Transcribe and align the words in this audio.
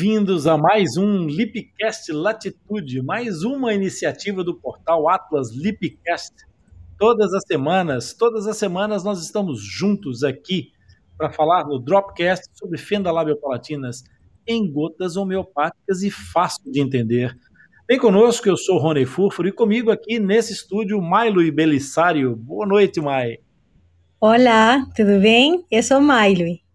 Bem-vindos 0.00 0.46
a 0.46 0.56
mais 0.56 0.96
um 0.96 1.26
Lipcast 1.26 2.10
Latitude, 2.10 3.02
mais 3.02 3.42
uma 3.42 3.74
iniciativa 3.74 4.42
do 4.42 4.54
portal 4.54 5.06
Atlas 5.10 5.50
Lipcast. 5.50 6.34
Todas 6.98 7.34
as 7.34 7.42
semanas, 7.46 8.14
todas 8.14 8.46
as 8.46 8.56
semanas 8.56 9.04
nós 9.04 9.22
estamos 9.22 9.62
juntos 9.62 10.24
aqui 10.24 10.72
para 11.18 11.28
falar 11.28 11.66
no 11.66 11.78
Dropcast 11.78 12.46
sobre 12.54 12.78
fenda 12.78 13.12
labiopalatinas 13.12 14.02
em 14.46 14.72
gotas 14.72 15.18
homeopáticas 15.18 16.02
e 16.02 16.10
fácil 16.10 16.72
de 16.72 16.80
entender. 16.80 17.36
Vem 17.86 17.98
conosco, 17.98 18.48
eu 18.48 18.56
sou 18.56 18.78
Rony 18.78 19.04
Furfuro 19.04 19.48
e 19.48 19.52
comigo 19.52 19.90
aqui 19.90 20.18
nesse 20.18 20.54
estúdio 20.54 20.98
Milo 21.02 21.42
e 21.42 21.50
Belisário. 21.50 22.34
Boa 22.34 22.66
noite, 22.66 23.02
Mai. 23.02 23.36
Olá, 24.18 24.82
tudo 24.96 25.20
bem? 25.20 25.62
Eu 25.70 25.82
sou 25.82 26.00
Milo. 26.00 26.69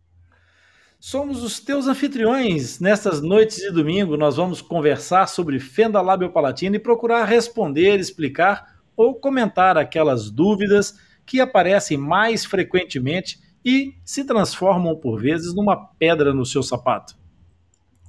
Somos 1.07 1.43
os 1.43 1.59
teus 1.59 1.85
anfitriões. 1.85 2.79
Nestas 2.79 3.21
noites 3.21 3.57
de 3.57 3.69
domingo, 3.69 4.17
nós 4.17 4.37
vamos 4.37 4.59
conversar 4.59 5.27
sobre 5.27 5.59
fenda 5.59 6.01
labiopalatina 6.01 6.77
e 6.77 6.79
procurar 6.79 7.25
responder, 7.25 7.99
explicar 7.99 8.79
ou 8.97 9.13
comentar 9.13 9.77
aquelas 9.77 10.31
dúvidas 10.31 10.95
que 11.23 11.39
aparecem 11.39 11.95
mais 11.95 12.43
frequentemente 12.43 13.37
e 13.63 13.93
se 14.03 14.23
transformam 14.23 14.95
por 14.95 15.21
vezes 15.21 15.53
numa 15.53 15.77
pedra 15.77 16.33
no 16.33 16.43
seu 16.43 16.63
sapato. 16.63 17.15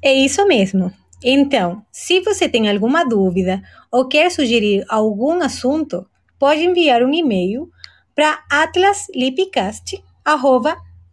É 0.01 0.15
isso 0.15 0.47
mesmo. 0.47 0.91
Então, 1.23 1.85
se 1.93 2.21
você 2.21 2.49
tem 2.49 2.71
alguma 2.71 3.05
dúvida 3.05 3.61
ou 3.93 4.09
quer 4.09 4.31
sugerir 4.31 4.87
algum 4.89 5.43
assunto, 5.43 6.07
pode 6.39 6.65
enviar 6.65 7.03
um 7.03 7.13
e-mail 7.13 7.71
para 8.15 8.43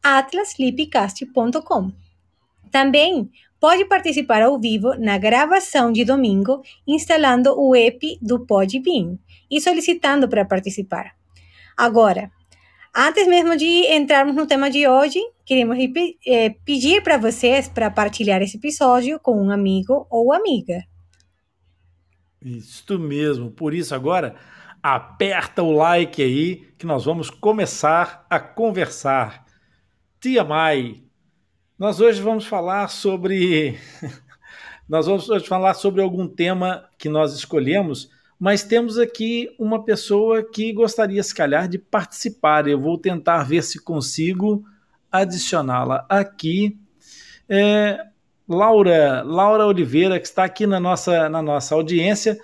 atlaslipcast@atlaslipcast.com. 0.03 1.91
Também 2.69 3.31
pode 3.59 3.85
participar 3.85 4.41
ao 4.41 4.59
vivo 4.59 4.93
na 4.95 5.17
gravação 5.17 5.91
de 5.91 6.03
domingo 6.03 6.61
instalando 6.85 7.57
o 7.57 7.73
app 7.75 8.19
do 8.21 8.45
Podbean 8.45 9.17
e 9.49 9.61
solicitando 9.61 10.27
para 10.27 10.43
participar. 10.43 11.15
Agora, 11.77 12.29
Antes 12.95 13.25
mesmo 13.27 13.57
de 13.57 13.91
entrarmos 13.91 14.35
no 14.35 14.45
tema 14.45 14.69
de 14.69 14.87
hoje, 14.87 15.19
queremos 15.43 15.79
é, 16.27 16.51
pedir 16.63 17.01
para 17.01 17.17
vocês 17.17 17.67
para 17.67 17.89
partilhar 17.89 18.39
esse 18.43 18.57
episódio 18.57 19.19
com 19.19 19.35
um 19.35 19.49
amigo 19.49 20.05
ou 20.11 20.31
amiga. 20.31 20.83
Isso 22.39 22.99
mesmo. 22.99 23.49
Por 23.49 23.73
isso, 23.73 23.95
agora, 23.95 24.35
aperta 24.81 25.63
o 25.63 25.71
like 25.71 26.21
aí 26.21 26.67
que 26.77 26.85
nós 26.85 27.05
vamos 27.05 27.31
começar 27.31 28.27
a 28.29 28.39
conversar. 28.39 29.42
Tia 30.23 30.41
Mai, 30.41 31.03
nós 31.77 31.99
hoje 31.99 32.21
vamos 32.21 32.45
falar 32.45 32.87
sobre. 32.87 33.77
nós 34.87 35.05
vamos 35.05 35.27
hoje 35.29 35.45
falar 35.45 35.73
sobre 35.73 36.01
algum 36.01 36.29
tema 36.29 36.85
que 36.97 37.09
nós 37.09 37.33
escolhemos 37.33 38.09
mas 38.39 38.63
temos 38.63 38.97
aqui 38.97 39.53
uma 39.59 39.83
pessoa 39.83 40.41
que 40.41 40.71
gostaria, 40.71 41.21
se 41.21 41.35
calhar, 41.35 41.67
de 41.67 41.77
participar. 41.77 42.69
Eu 42.69 42.79
vou 42.79 42.97
tentar 42.97 43.43
ver 43.43 43.63
se 43.63 43.83
consigo 43.83 44.63
adicioná-la 45.11 46.05
aqui. 46.07 46.77
É, 47.49 47.99
Laura, 48.47 49.23
Laura 49.23 49.65
Oliveira, 49.65 50.21
que 50.21 50.25
está 50.25 50.45
aqui 50.45 50.65
na 50.65 50.79
nossa, 50.79 51.27
na 51.27 51.41
nossa 51.41 51.75
audiência, 51.75 52.37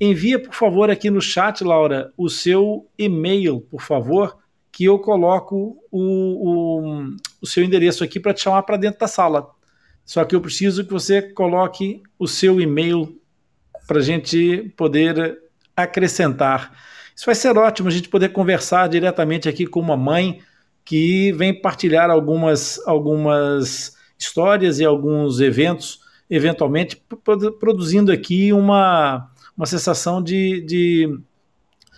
envia, 0.00 0.42
por 0.42 0.54
favor, 0.54 0.90
aqui 0.90 1.10
no 1.10 1.20
chat, 1.20 1.62
Laura, 1.62 2.12
o 2.16 2.30
seu 2.30 2.88
e-mail, 2.98 3.60
por 3.60 3.82
favor, 3.82 4.38
que 4.76 4.84
eu 4.84 4.98
coloco 4.98 5.78
o, 5.90 6.02
o, 6.02 7.16
o 7.40 7.46
seu 7.46 7.64
endereço 7.64 8.04
aqui 8.04 8.20
para 8.20 8.34
te 8.34 8.42
chamar 8.42 8.62
para 8.64 8.76
dentro 8.76 9.00
da 9.00 9.08
sala. 9.08 9.48
Só 10.04 10.22
que 10.22 10.36
eu 10.36 10.40
preciso 10.42 10.84
que 10.84 10.92
você 10.92 11.22
coloque 11.22 12.02
o 12.18 12.28
seu 12.28 12.60
e-mail 12.60 13.18
para 13.88 14.00
a 14.00 14.02
gente 14.02 14.70
poder 14.76 15.38
acrescentar. 15.74 16.78
Isso 17.16 17.24
vai 17.24 17.34
ser 17.34 17.56
ótimo 17.56 17.88
a 17.88 17.90
gente 17.90 18.10
poder 18.10 18.28
conversar 18.34 18.86
diretamente 18.90 19.48
aqui 19.48 19.66
com 19.66 19.80
uma 19.80 19.96
mãe 19.96 20.42
que 20.84 21.32
vem 21.32 21.58
partilhar 21.58 22.10
algumas, 22.10 22.78
algumas 22.86 23.96
histórias 24.18 24.78
e 24.78 24.84
alguns 24.84 25.40
eventos, 25.40 26.00
eventualmente 26.28 27.02
produzindo 27.58 28.12
aqui 28.12 28.52
uma, 28.52 29.30
uma 29.56 29.64
sensação 29.64 30.22
de, 30.22 30.60
de 30.66 31.18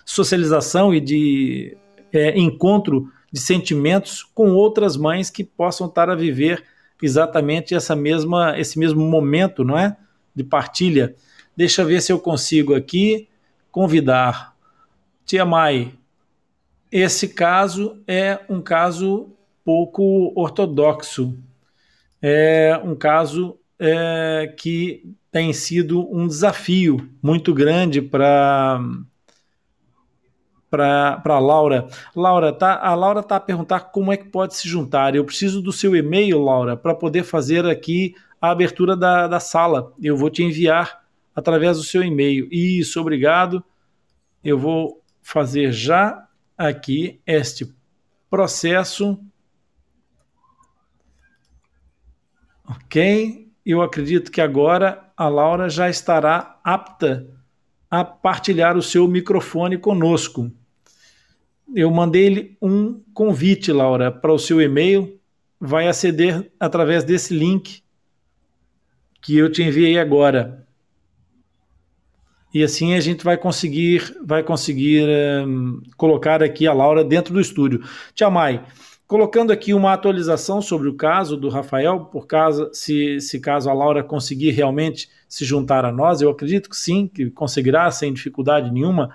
socialização 0.05 0.95
e 0.95 1.01
de 1.01 1.77
é, 2.13 2.39
encontro 2.39 3.11
de 3.33 3.41
sentimentos 3.41 4.23
com 4.23 4.51
outras 4.53 4.97
mães 4.97 5.31
que 5.31 5.45
possam 5.45 5.87
estar 5.87 6.09
a 6.09 6.15
viver 6.15 6.65
exatamente 7.03 7.75
essa 7.75 7.95
mesma, 7.95 8.59
esse 8.59 8.79
mesmo 8.79 9.01
momento, 9.01 9.65
não 9.65 9.79
é? 9.79 9.97
De 10.35 10.43
partilha. 10.43 11.15
Deixa 11.57 11.83
eu 11.83 11.87
ver 11.87 12.01
se 12.01 12.13
eu 12.13 12.19
consigo 12.19 12.75
aqui 12.75 13.29
convidar. 13.71 14.57
Tia 15.25 15.45
Mai, 15.45 15.93
esse 16.91 17.29
caso 17.29 18.03
é 18.07 18.41
um 18.49 18.61
caso 18.61 19.31
pouco 19.65 20.33
ortodoxo. 20.35 21.37
É 22.23 22.81
um 22.83 22.97
caso 22.97 23.59
é, 23.79 24.53
que 24.57 25.15
tem 25.31 25.53
sido 25.53 26.11
um 26.11 26.27
desafio 26.27 27.09
muito 27.23 27.53
grande 27.53 28.01
para 28.01 28.81
para 30.71 31.39
Laura. 31.39 31.89
Laura, 32.15 32.53
tá, 32.53 32.79
a 32.81 32.95
Laura 32.95 33.21
está 33.21 33.37
a 33.37 33.41
perguntar 33.41 33.81
como 33.81 34.13
é 34.13 34.17
que 34.17 34.29
pode 34.29 34.55
se 34.55 34.69
juntar. 34.69 35.15
Eu 35.15 35.25
preciso 35.25 35.63
do 35.63 35.73
seu 35.73 35.97
e-mail, 35.97 36.39
Laura, 36.39 36.77
para 36.77 36.95
poder 36.95 37.25
fazer 37.25 37.67
aqui 37.67 38.15
a 38.41 38.51
abertura 38.51 38.97
da, 38.97 39.27
da 39.27 39.41
sala. 39.41 39.93
Eu 40.01 40.17
vou 40.17 40.31
te 40.31 40.43
enviar 40.43 41.03
através 41.35 41.77
do 41.79 41.85
seu 41.85 42.03
e-mail. 42.03 42.49
Isso, 42.51 43.01
obrigado. 43.01 43.65
Eu 44.43 44.59
vou 44.59 45.03
fazer 45.23 45.73
já 45.73 46.27
aqui 46.57 47.21
este 47.27 47.73
processo. 48.31 49.19
Ok? 52.69 53.49
Eu 53.65 53.83
acredito 53.83 54.31
que 54.31 54.41
agora 54.41 55.11
a 55.17 55.29
Laura 55.29 55.69
já 55.69 55.89
estará 55.89 56.59
apta 56.63 57.27
a 57.91 58.05
partilhar 58.05 58.77
o 58.77 58.83
seu 58.83 59.09
microfone 59.09 59.79
conosco. 59.79 60.51
Eu 61.75 61.91
mandei-lhe 61.91 62.57
um 62.61 63.01
convite, 63.13 63.73
Laura, 63.73 64.11
para 64.11 64.33
o 64.33 64.39
seu 64.39 64.61
e-mail. 64.61 65.19
Vai 65.61 65.89
aceder 65.89 66.51
através 66.59 67.05
desse 67.05 67.35
link 67.35 67.83
que 69.21 69.37
eu 69.37 69.51
te 69.51 69.63
enviei 69.63 69.99
agora 69.99 70.69
e 72.53 72.63
assim 72.63 72.95
a 72.95 73.01
gente 73.01 73.25
vai 73.25 73.37
conseguir, 73.37 74.17
vai 74.25 74.43
conseguir 74.43 75.07
um, 75.47 75.83
colocar 75.97 76.43
aqui 76.43 76.67
a 76.67 76.73
Laura 76.73 77.05
dentro 77.05 77.35
do 77.35 77.41
estúdio. 77.41 77.83
Tia 78.15 78.31
Mai, 78.31 78.65
colocando 79.07 79.53
aqui 79.53 79.75
uma 79.75 79.93
atualização 79.93 80.63
sobre 80.63 80.89
o 80.89 80.95
caso 80.95 81.37
do 81.37 81.49
Rafael, 81.49 82.07
por 82.07 82.27
caso, 82.27 82.71
se, 82.73 83.21
se 83.21 83.39
caso 83.39 83.69
a 83.69 83.75
Laura 83.75 84.03
conseguir 84.03 84.51
realmente 84.53 85.11
se 85.29 85.45
juntar 85.45 85.85
a 85.85 85.93
nós, 85.93 86.23
eu 86.23 86.31
acredito 86.31 86.71
que 86.71 86.77
sim, 86.77 87.07
que 87.07 87.31
conseguirá 87.31 87.91
sem 87.91 88.13
dificuldade 88.13 88.73
nenhuma, 88.73 89.11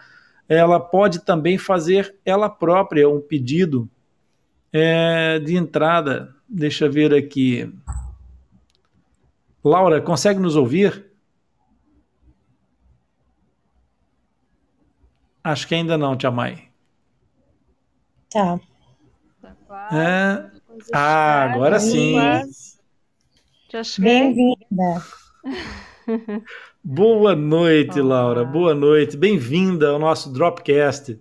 ela 0.48 0.80
pode 0.80 1.20
também 1.20 1.58
fazer 1.58 2.16
ela 2.26 2.50
própria 2.50 3.10
um 3.10 3.22
pedido 3.22 3.90
é, 4.72 5.40
de 5.40 5.56
entrada. 5.56 6.36
Deixa 6.48 6.86
eu 6.86 6.92
ver 6.92 7.14
aqui. 7.14 7.72
Laura, 9.64 10.02
consegue 10.02 10.40
nos 10.40 10.56
ouvir? 10.56 11.06
Acho 15.44 15.68
que 15.68 15.76
ainda 15.76 15.98
não, 15.98 16.16
Tia 16.16 16.32
Mai. 16.32 16.70
Tá. 18.30 18.60
É... 19.92 20.52
Ah, 20.94 21.44
agora 21.44 21.80
sim. 21.80 22.16
Bem-vinda. 24.00 25.04
Boa 26.86 27.34
noite, 27.34 28.02
Olá. 28.02 28.24
Laura. 28.24 28.44
Boa 28.44 28.76
noite. 28.76 29.16
Bem-vinda 29.16 29.92
ao 29.92 29.98
nosso 29.98 30.30
Dropcast. 30.34 31.18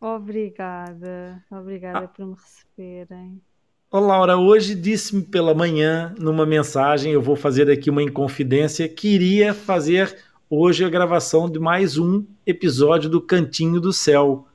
Obrigada. 0.00 1.44
Obrigada 1.48 2.06
ah. 2.06 2.08
por 2.08 2.26
me 2.26 2.34
receberem. 2.34 3.40
Ô, 3.88 4.00
Laura, 4.00 4.36
hoje 4.36 4.74
disse-me 4.74 5.22
pela 5.22 5.54
manhã, 5.54 6.12
numa 6.18 6.44
mensagem, 6.44 7.12
eu 7.12 7.22
vou 7.22 7.36
fazer 7.36 7.70
aqui 7.70 7.88
uma 7.88 8.02
inconfidência, 8.02 8.88
queria 8.88 9.54
fazer 9.54 10.18
hoje 10.50 10.84
a 10.84 10.88
gravação 10.88 11.48
de 11.48 11.60
mais 11.60 11.96
um 11.96 12.26
episódio 12.44 13.08
do 13.08 13.20
Cantinho 13.20 13.80
do 13.80 13.92
Céu. 13.92 14.48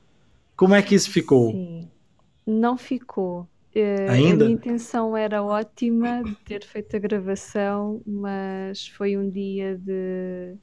Como 0.54 0.74
é 0.74 0.82
que 0.82 0.94
isso 0.94 1.10
ficou? 1.10 1.52
Sim, 1.52 1.88
não 2.46 2.76
ficou. 2.76 3.48
Uh, 3.74 4.10
Ainda? 4.10 4.44
A 4.44 4.48
minha 4.48 4.50
intenção 4.50 5.16
era 5.16 5.42
ótima 5.42 6.22
de 6.22 6.34
ter 6.44 6.62
feito 6.64 6.94
a 6.94 6.98
gravação, 6.98 8.02
mas 8.06 8.86
foi 8.86 9.16
um 9.16 9.30
dia 9.30 9.78
de 9.78 10.54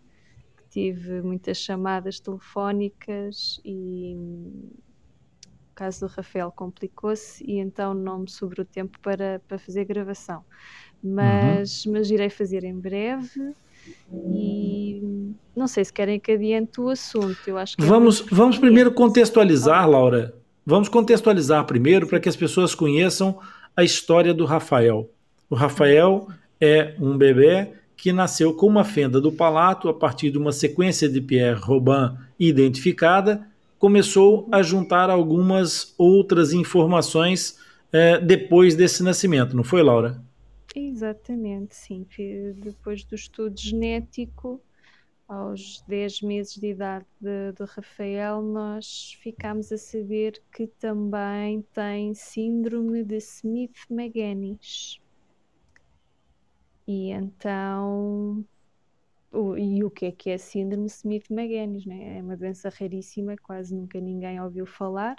que 0.57 0.63
tive 0.69 1.21
muitas 1.21 1.57
chamadas 1.57 2.19
telefónicas 2.19 3.59
e 3.65 4.15
o 4.15 5.73
caso 5.73 6.01
do 6.01 6.07
Rafael 6.07 6.51
complicou-se 6.51 7.43
e 7.43 7.57
então 7.57 7.95
não 7.95 8.19
me 8.19 8.29
sobrou 8.29 8.63
tempo 8.65 8.99
para, 8.99 9.41
para 9.47 9.57
fazer 9.57 9.81
a 9.81 9.85
gravação. 9.85 10.45
mas, 11.03 11.85
uhum. 11.85 11.93
mas 11.93 12.11
irei 12.11 12.29
fazer 12.29 12.63
em 12.63 12.77
breve 12.77 13.55
e 14.11 15.33
não 15.55 15.67
sei 15.67 15.83
se 15.83 15.91
querem 15.91 16.19
que 16.19 16.31
adiante 16.31 16.79
o 16.79 16.89
assunto. 16.89 17.39
Eu 17.47 17.57
acho 17.57 17.75
que 17.75 17.83
vamos, 17.83 18.21
é 18.21 18.25
vamos 18.31 18.57
primeiro 18.57 18.93
contextualizar, 18.93 19.89
Laura. 19.89 20.38
Vamos 20.69 20.87
contextualizar 20.87 21.65
primeiro 21.65 22.05
para 22.05 22.19
que 22.19 22.29
as 22.29 22.35
pessoas 22.35 22.75
conheçam 22.75 23.39
a 23.75 23.83
história 23.83 24.35
do 24.35 24.45
Rafael. 24.45 25.09
O 25.49 25.55
Rafael 25.55 26.27
é 26.61 26.93
um 26.99 27.17
bebê 27.17 27.69
que 27.97 28.13
nasceu 28.13 28.53
com 28.53 28.67
uma 28.67 28.83
fenda 28.83 29.19
do 29.19 29.31
palato 29.31 29.89
a 29.89 29.93
partir 29.95 30.29
de 30.29 30.37
uma 30.37 30.51
sequência 30.51 31.09
de 31.09 31.21
Pierre 31.21 31.59
Robin 31.59 32.15
identificada, 32.39 33.47
começou 33.79 34.47
a 34.51 34.61
juntar 34.61 35.09
algumas 35.09 35.95
outras 35.97 36.53
informações 36.53 37.57
é, 37.91 38.19
depois 38.19 38.75
desse 38.75 39.01
nascimento, 39.01 39.55
não 39.55 39.63
foi, 39.63 39.81
Laura? 39.81 40.21
Exatamente, 40.75 41.75
sim. 41.75 42.05
Depois 42.61 43.03
do 43.03 43.15
estudo 43.15 43.59
genético, 43.59 44.61
aos 45.29 45.81
10 45.87 46.23
meses 46.23 46.55
de 46.55 46.71
idade 46.71 47.05
de, 47.21 47.53
de 47.53 47.63
Rafael, 47.63 48.41
nós 48.41 49.13
ficámos 49.21 49.71
a 49.71 49.77
saber 49.77 50.41
que 50.51 50.65
também 50.65 51.61
tem 51.71 52.15
síndrome 52.15 53.03
de 53.03 53.17
Smith-Magenis. 53.17 54.99
E 56.87 57.11
então. 57.11 58.43
O, 59.31 59.55
e 59.55 59.83
o 59.83 59.91
que 59.91 60.07
é 60.07 60.11
que 60.11 60.31
é 60.31 60.37
síndrome 60.39 60.87
Smith-Magenis? 60.87 61.85
Né? 61.85 62.17
É 62.17 62.21
uma 62.23 62.35
doença 62.35 62.67
raríssima, 62.69 63.35
quase 63.37 63.75
nunca 63.75 64.01
ninguém 64.01 64.41
ouviu 64.41 64.65
falar. 64.65 65.15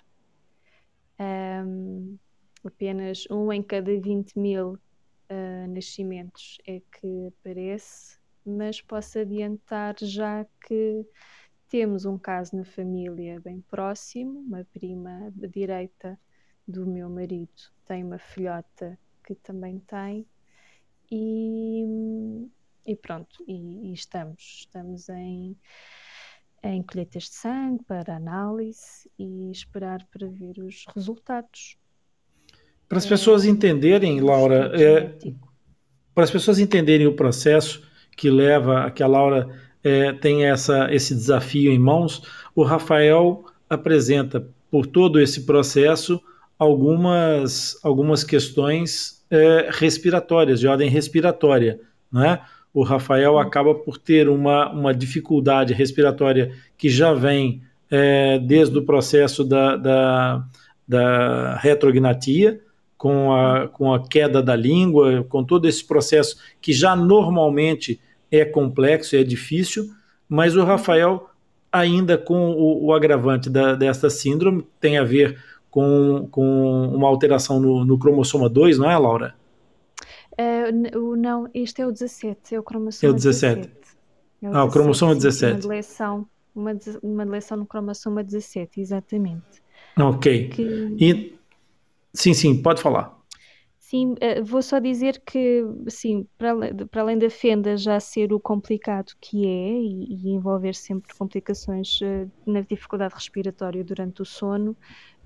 Um, 1.21 2.19
apenas 2.65 3.25
um 3.31 3.53
em 3.53 3.63
cada 3.63 3.93
20 4.01 4.37
mil 4.37 4.73
uh, 4.73 5.69
nascimentos 5.69 6.59
é 6.67 6.81
que 6.81 7.29
aparece, 7.29 8.19
mas 8.51 8.81
posso 8.81 9.19
adiantar 9.19 9.95
já 10.01 10.45
que 10.67 11.07
temos 11.69 12.05
um 12.05 12.19
caso 12.19 12.57
na 12.57 12.65
família 12.65 13.41
bem 13.41 13.61
próximo, 13.61 14.41
uma 14.41 14.67
prima 14.73 15.33
direita 15.35 16.19
do 16.67 16.87
meu 16.87 17.09
marido 17.09 17.51
tem 17.87 18.05
uma 18.05 18.19
filhota 18.19 18.97
que 19.25 19.35
também 19.35 19.81
tem, 19.81 20.25
e, 21.11 21.85
e 22.87 22.97
pronto, 22.97 23.45
e, 23.49 23.91
e, 23.91 23.93
estamos, 23.93 24.61
estamos 24.61 25.09
em, 25.09 25.57
em 26.63 26.83
colheitas 26.85 27.25
de 27.25 27.35
sangue 27.35 27.83
para 27.85 28.15
análise 28.15 29.11
e 29.19 29.51
esperar 29.51 30.07
para 30.07 30.29
ver 30.29 30.59
os 30.61 30.85
resultados. 30.95 31.77
Para 32.89 32.99
as 32.99 33.07
pessoas 33.07 33.45
entenderem, 33.45 34.21
Laura, 34.21 34.71
é, 34.81 35.19
para 36.15 36.23
as 36.25 36.31
pessoas 36.31 36.61
entenderem 36.61 37.09
o 37.09 37.17
processo 37.17 37.90
que 38.21 38.29
leva 38.29 38.91
que 38.91 39.03
a 39.03 39.07
Laura 39.07 39.49
é, 39.83 40.13
tenha 40.13 40.49
essa, 40.49 40.93
esse 40.93 41.15
desafio 41.15 41.73
em 41.73 41.79
mãos, 41.79 42.23
o 42.55 42.63
Rafael 42.63 43.47
apresenta 43.69 44.47
por 44.71 44.85
todo 44.85 45.19
esse 45.19 45.47
processo 45.47 46.21
algumas, 46.59 47.81
algumas 47.83 48.23
questões 48.23 49.25
é, 49.31 49.71
respiratórias, 49.73 50.61
de 50.61 50.69
ordem 50.69 50.91
respiratória. 50.91 51.81
Né? 52.13 52.39
O 52.75 52.83
Rafael 52.83 53.39
acaba 53.39 53.75
por 53.75 53.97
ter 53.97 54.29
uma, 54.29 54.71
uma 54.71 54.93
dificuldade 54.93 55.73
respiratória 55.73 56.53
que 56.77 56.91
já 56.91 57.15
vem 57.15 57.63
é, 57.91 58.39
desde 58.39 58.77
o 58.77 58.85
processo 58.85 59.43
da, 59.43 59.77
da, 59.77 60.45
da 60.87 61.57
retrognatia, 61.57 62.61
com 62.99 63.33
a, 63.33 63.67
com 63.67 63.95
a 63.95 64.07
queda 64.07 64.43
da 64.43 64.55
língua, 64.55 65.25
com 65.27 65.43
todo 65.43 65.67
esse 65.67 65.83
processo 65.83 66.37
que 66.61 66.71
já 66.71 66.95
normalmente 66.95 67.99
é 68.31 68.45
complexo, 68.45 69.17
é 69.17 69.25
difícil, 69.25 69.91
mas 70.29 70.57
o 70.57 70.65
Rafael, 70.65 71.29
ainda 71.73 72.17
com 72.17 72.51
o, 72.51 72.87
o 72.87 72.93
agravante 72.93 73.49
da, 73.51 73.75
desta 73.75 74.09
síndrome, 74.09 74.67
tem 74.81 74.99
a 74.99 75.05
ver 75.05 75.43
com, 75.71 76.29
com 76.31 76.89
uma 76.89 77.09
alteração 77.09 77.61
no, 77.61 77.85
no 77.85 77.99
cromossoma 77.99 78.49
2, 78.49 78.79
não 78.79 78.91
é, 78.91 78.97
Laura? 78.97 79.35
Uh, 80.33 81.17
não, 81.17 81.49
este 81.53 81.83
é 81.83 81.87
o 81.87 81.93
17, 81.93 82.55
é 82.55 82.59
o 82.59 82.63
cromossoma 82.63 83.11
é 83.11 83.13
o 83.13 83.15
17. 83.15 83.57
17. 83.57 83.81
É 84.43 84.47
o 84.47 84.51
ah, 84.51 84.53
17, 84.53 84.69
o 84.69 84.71
cromossoma 84.73 85.15
17. 85.15 85.53
Uma 85.53 85.61
deleção, 85.61 86.27
uma, 86.55 86.73
uma 87.03 87.27
deleção 87.27 87.57
no 87.59 87.67
cromossoma 87.67 88.25
17, 88.25 88.81
exatamente. 88.81 89.63
Ok. 89.99 90.49
Que... 90.49 90.97
E 90.99 91.41
Sim, 92.13 92.35
sim, 92.35 92.61
pode 92.61 92.83
falar. 92.83 93.17
Sim, 93.91 94.15
eh, 94.21 94.41
vou 94.41 94.63
só 94.63 94.79
dizer 94.79 95.21
que, 95.27 95.65
sim, 95.89 96.25
para, 96.39 96.55
para 96.87 97.03
além 97.03 97.19
da 97.19 97.29
fenda 97.29 97.77
já 97.77 97.99
ser 97.99 98.33
o 98.33 98.39
complicado 98.39 99.13
que 99.21 99.45
é 99.45 99.73
e, 99.73 100.29
e 100.29 100.31
envolver 100.31 100.77
sempre 100.77 101.13
complicações 101.17 102.01
uh, 102.01 102.31
na 102.47 102.61
dificuldade 102.61 103.15
respiratória 103.15 103.83
durante 103.83 104.23
o 104.23 104.25
sono, 104.25 104.77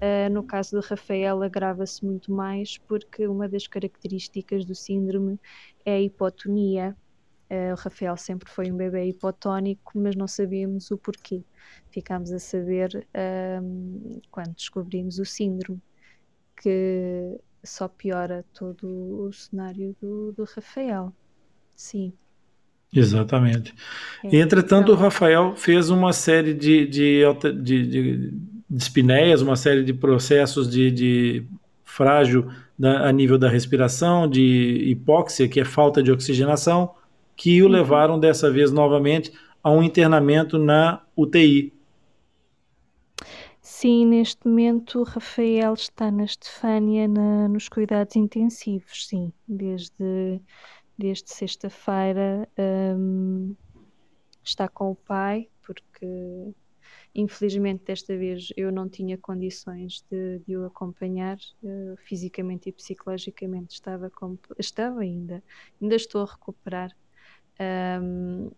uh, 0.01 0.33
no 0.33 0.43
caso 0.43 0.81
do 0.81 0.87
Rafael 0.87 1.43
agrava-se 1.43 2.03
muito 2.07 2.33
mais 2.33 2.79
porque 2.79 3.29
uma 3.29 3.47
das 3.47 3.67
características 3.67 4.65
do 4.65 4.75
síndrome 4.75 5.39
é 5.85 5.97
a 5.97 6.01
hipotonia. 6.01 6.97
Uh, 7.51 7.73
o 7.73 7.77
Rafael 7.77 8.17
sempre 8.17 8.51
foi 8.51 8.73
um 8.73 8.77
bebê 8.79 9.05
hipotónico, 9.05 9.93
mas 9.95 10.17
não 10.17 10.27
sabíamos 10.27 10.91
o 10.91 10.97
porquê. 10.97 11.45
Ficámos 11.91 12.33
a 12.33 12.39
saber 12.39 13.07
ehm, 13.13 14.23
quando 14.31 14.55
descobrimos 14.55 15.19
o 15.19 15.25
síndrome 15.27 15.83
que 16.57 17.39
só 17.65 17.89
piora 17.89 18.45
todo 18.55 18.87
o 18.87 19.33
cenário 19.33 19.97
do, 20.01 20.33
do 20.33 20.45
Rafael. 20.45 21.13
Sim. 21.75 22.13
Exatamente. 22.95 23.75
É, 24.23 24.37
Entretanto, 24.37 24.93
então... 24.93 24.95
o 24.95 24.99
Rafael 24.99 25.57
fez 25.57 25.91
uma 25.91 26.13
série 26.13 26.55
de, 26.55 26.87
de, 26.87 27.23
de, 27.61 27.87
de, 27.87 28.33
espinéias, 28.71 29.43
uma 29.43 29.57
série 29.57 29.83
de 29.83 29.93
processos 29.93 30.71
de, 30.71 30.91
de 30.91 31.47
frágil 31.83 32.49
da, 32.79 33.09
a 33.09 33.13
nível 33.13 33.37
da 33.37 33.49
respiração, 33.49 34.29
de 34.29 34.85
hipóxia, 34.87 35.49
que 35.49 35.61
é 35.61 35.65
falta 35.65 36.03
de 36.03 36.13
oxigenação, 36.13 36.95
que 37.37 37.61
o 37.63 37.67
uhum. 37.67 37.73
levaram 37.73 38.19
dessa 38.19 38.51
vez 38.51 38.71
novamente 38.71 39.33
a 39.63 39.71
um 39.71 39.83
internamento 39.83 40.57
na 40.57 41.01
UTI. 41.17 41.73
Sim, 43.85 44.07
neste 44.07 44.49
momento 44.49 45.03
Rafael 45.03 45.75
está 45.75 46.11
na 46.11 46.25
Estefânia 46.25 47.07
na, 47.07 47.49
nos 47.49 47.69
cuidados 47.69 48.17
intensivos, 48.17 49.07
sim, 49.07 49.31
desde, 49.47 50.41
desde 50.97 51.31
sexta-feira 51.31 52.49
um, 52.97 53.55
está 54.43 54.71
com 54.71 54.93
o 54.93 54.95
pai, 54.97 55.51
porque 55.63 56.07
infelizmente 57.15 57.85
desta 57.85 58.17
vez 58.17 58.49
eu 58.57 58.73
não 58.73 58.89
tinha 58.89 59.19
condições 59.19 60.03
de, 60.11 60.39
de 60.39 60.57
o 60.57 60.65
acompanhar 60.65 61.37
uh, 61.63 61.95
fisicamente 62.07 62.71
e 62.71 62.73
psicologicamente, 62.73 63.75
estava, 63.75 64.11
estava 64.59 65.01
ainda, 65.01 65.45
ainda 65.79 65.95
estou 65.95 66.23
a 66.23 66.25
recuperar. 66.25 66.91
Um, 68.01 68.51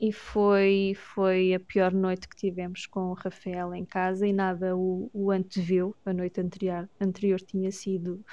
e 0.00 0.12
foi, 0.12 0.94
foi 0.96 1.54
a 1.54 1.60
pior 1.60 1.92
noite 1.92 2.28
que 2.28 2.36
tivemos 2.36 2.86
com 2.86 3.10
o 3.10 3.14
Rafael 3.14 3.74
em 3.74 3.84
casa 3.84 4.26
e 4.26 4.32
nada 4.32 4.76
o, 4.76 5.10
o 5.12 5.30
anteviu. 5.30 5.94
A 6.04 6.12
noite 6.12 6.40
anterior, 6.40 6.88
anterior 7.00 7.40
tinha 7.40 7.70
sido 7.70 8.24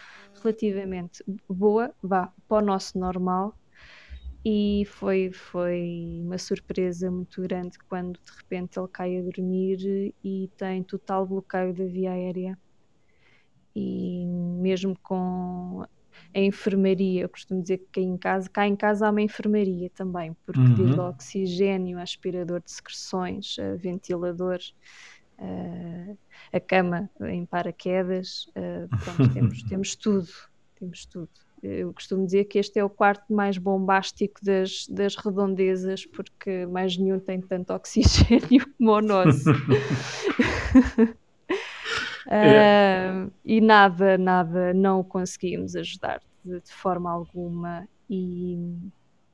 relativamente 0.41 1.23
boa, 1.47 1.93
vá, 2.01 2.33
para 2.47 2.63
o 2.63 2.65
nosso 2.65 2.97
normal, 2.97 3.55
e 4.43 4.83
foi, 4.87 5.31
foi 5.31 6.21
uma 6.23 6.37
surpresa 6.39 7.11
muito 7.11 7.41
grande 7.43 7.77
quando 7.87 8.19
de 8.19 8.31
repente 8.37 8.79
ele 8.79 8.87
cai 8.87 9.17
a 9.19 9.21
dormir 9.21 10.13
e 10.23 10.49
tem 10.57 10.83
total 10.83 11.27
bloqueio 11.27 11.73
da 11.73 11.85
via 11.85 12.11
aérea. 12.11 12.57
E 13.75 14.25
mesmo 14.25 14.97
com 15.03 15.85
a 16.33 16.39
enfermaria. 16.39 17.23
Eu 17.23 17.29
costumo 17.29 17.61
dizer 17.61 17.85
que 17.91 18.01
em 18.01 18.17
casa, 18.17 18.49
cá 18.49 18.67
em 18.67 18.75
casa 18.75 19.07
há 19.07 19.11
uma 19.11 19.21
enfermaria 19.21 19.89
também, 19.89 20.35
porque 20.45 20.59
uhum. 20.59 20.73
desde 20.73 20.99
oxigênio, 20.99 21.99
aspirador 21.99 22.61
de 22.61 22.71
secreções, 22.71 23.55
ventilador, 23.77 24.59
uh, 25.41 26.17
a 26.53 26.59
cama 26.59 27.09
em 27.21 27.45
paraquedas, 27.45 28.47
uh, 28.49 28.87
pronto, 29.03 29.33
temos, 29.33 29.63
temos 29.63 29.95
tudo, 29.95 30.29
temos 30.79 31.05
tudo. 31.05 31.29
Eu 31.61 31.93
costumo 31.93 32.25
dizer 32.25 32.45
que 32.45 32.57
este 32.57 32.79
é 32.79 32.83
o 32.83 32.89
quarto 32.89 33.31
mais 33.31 33.55
bombástico 33.57 34.43
das, 34.43 34.87
das 34.87 35.15
redondezas, 35.15 36.07
porque 36.07 36.65
mais 36.65 36.97
nenhum 36.97 37.19
tem 37.19 37.39
tanto 37.39 37.71
oxigênio 37.71 38.65
como 38.77 38.91
o 38.91 39.01
nosso. 39.01 39.45
É. 42.27 43.11
Uh, 43.11 43.31
e 43.43 43.61
nada, 43.61 44.17
nada, 44.17 44.73
não 44.73 45.03
conseguimos 45.03 45.75
ajudar 45.75 46.21
de, 46.43 46.59
de, 46.59 46.71
forma 46.71 47.11
alguma 47.11 47.87
e 48.09 48.77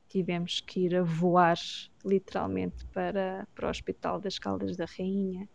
tivemos 0.07 0.61
que 0.61 0.85
ir 0.85 0.95
a 0.95 1.03
voar 1.03 1.57
literalmente 2.05 2.85
para, 2.93 3.47
para 3.53 3.67
o 3.67 3.69
Hospital 3.69 4.19
das 4.19 4.39
Caldas 4.39 4.77
da 4.77 4.85
Rainha 4.85 5.47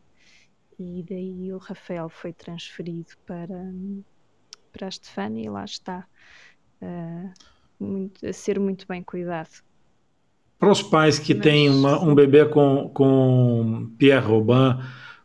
e 0.79 1.05
daí 1.09 1.53
o 1.53 1.59
Rafael 1.59 2.09
foi 2.09 2.33
transferido 2.33 3.12
para, 3.27 3.73
para 4.73 4.87
a 4.87 4.89
Estefânia 4.89 5.45
e 5.45 5.49
lá 5.49 5.65
está. 5.65 6.07
Uh, 6.83 7.31
muito, 7.83 8.27
a 8.27 8.33
ser 8.33 8.59
muito 8.59 8.87
bem 8.87 9.03
cuidado. 9.03 9.51
Para 10.59 10.71
os 10.71 10.83
pais 10.83 11.19
que 11.19 11.35
Mas, 11.35 11.43
têm 11.43 11.69
uma, 11.69 12.01
um 12.01 12.15
bebê 12.15 12.47
com, 12.47 12.89
com 12.95 13.91
Pierre 13.99 14.25
Robin, 14.25 14.81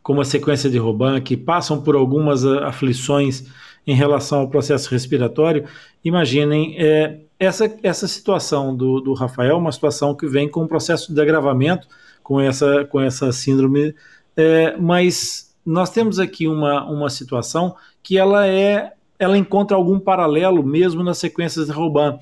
com 0.08 0.14
uma 0.14 0.24
sequência 0.24 0.70
de 0.70 0.78
Robin, 0.78 1.20
que 1.20 1.36
passam 1.36 1.82
por 1.82 1.94
algumas 1.94 2.42
aflições 2.42 3.44
em 3.86 3.94
relação 3.94 4.40
ao 4.40 4.48
processo 4.48 4.90
respiratório, 4.90 5.66
imaginem 6.02 6.76
é, 6.78 7.18
essa, 7.38 7.70
essa 7.82 8.08
situação 8.08 8.74
do, 8.74 9.02
do 9.02 9.12
Rafael, 9.12 9.58
uma 9.58 9.70
situação 9.70 10.14
que 10.14 10.26
vem 10.26 10.48
com 10.48 10.62
um 10.62 10.66
processo 10.66 11.12
de 11.12 11.20
agravamento 11.20 11.86
com 12.22 12.40
essa, 12.40 12.86
com 12.86 12.98
essa 12.98 13.30
síndrome, 13.32 13.94
é, 14.34 14.74
mas 14.78 15.54
nós 15.64 15.90
temos 15.90 16.18
aqui 16.18 16.48
uma, 16.48 16.90
uma 16.90 17.10
situação 17.10 17.76
que 18.02 18.16
ela 18.16 18.46
é 18.46 18.94
ela 19.18 19.36
encontra 19.36 19.76
algum 19.76 20.00
paralelo 20.00 20.62
mesmo 20.62 21.04
nas 21.04 21.18
sequências 21.18 21.66
de 21.66 21.72
Robin, 21.72 22.16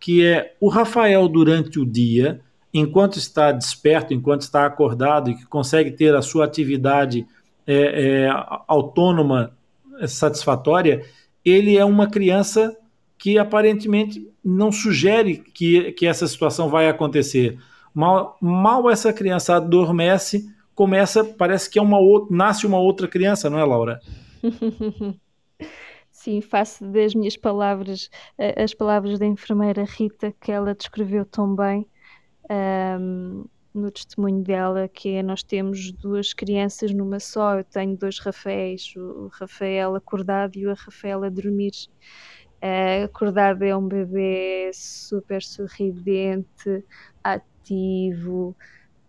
que 0.00 0.26
é 0.26 0.56
o 0.60 0.68
Rafael 0.68 1.28
durante 1.28 1.78
o 1.78 1.86
dia, 1.86 2.40
enquanto 2.72 3.16
está 3.16 3.52
desperto, 3.52 4.12
enquanto 4.12 4.42
está 4.42 4.66
acordado 4.66 5.30
e 5.30 5.34
que 5.34 5.46
consegue 5.46 5.90
ter 5.90 6.14
a 6.14 6.22
sua 6.22 6.44
atividade 6.44 7.26
é, 7.66 8.24
é, 8.24 8.30
autônoma 8.66 9.52
é, 10.00 10.06
satisfatória, 10.06 11.04
ele 11.44 11.76
é 11.76 11.84
uma 11.84 12.08
criança 12.08 12.76
que 13.16 13.38
aparentemente 13.38 14.30
não 14.44 14.70
sugere 14.70 15.38
que, 15.38 15.92
que 15.92 16.06
essa 16.06 16.26
situação 16.26 16.68
vai 16.68 16.88
acontecer. 16.88 17.58
Mal, 17.92 18.36
mal 18.40 18.88
essa 18.88 19.12
criança 19.12 19.56
adormece, 19.56 20.48
começa, 20.74 21.24
parece 21.24 21.68
que 21.68 21.78
é 21.78 21.82
uma 21.82 21.98
outra, 21.98 22.36
nasce 22.36 22.66
uma 22.66 22.78
outra 22.78 23.08
criança, 23.08 23.50
não 23.50 23.58
é, 23.58 23.64
Laura? 23.64 24.00
Sim, 26.10 26.40
faço 26.40 26.84
das 26.84 27.14
minhas 27.14 27.36
palavras 27.36 28.10
eh, 28.36 28.62
as 28.62 28.74
palavras 28.74 29.18
da 29.18 29.26
enfermeira 29.26 29.84
Rita, 29.84 30.34
que 30.40 30.50
ela 30.50 30.74
descreveu 30.74 31.24
tão 31.24 31.54
bem 31.54 31.86
um, 32.50 33.44
no 33.74 33.90
testemunho 33.90 34.42
dela, 34.42 34.88
que 34.88 35.10
é 35.10 35.22
nós 35.22 35.42
temos 35.42 35.92
duas 35.92 36.32
crianças 36.32 36.92
numa 36.92 37.20
só, 37.20 37.58
eu 37.58 37.64
tenho 37.64 37.96
dois 37.96 38.18
Rafaéis, 38.18 38.94
o 38.96 39.28
Rafael 39.32 39.94
acordado 39.94 40.56
e 40.56 40.66
o 40.66 40.74
Rafael 40.74 41.24
a 41.24 41.28
dormir. 41.28 41.72
Uh, 42.60 43.04
acordado 43.04 43.62
é 43.62 43.76
um 43.76 43.86
bebê 43.86 44.70
super 44.74 45.42
sorridente, 45.42 46.84
ativo, 47.22 48.56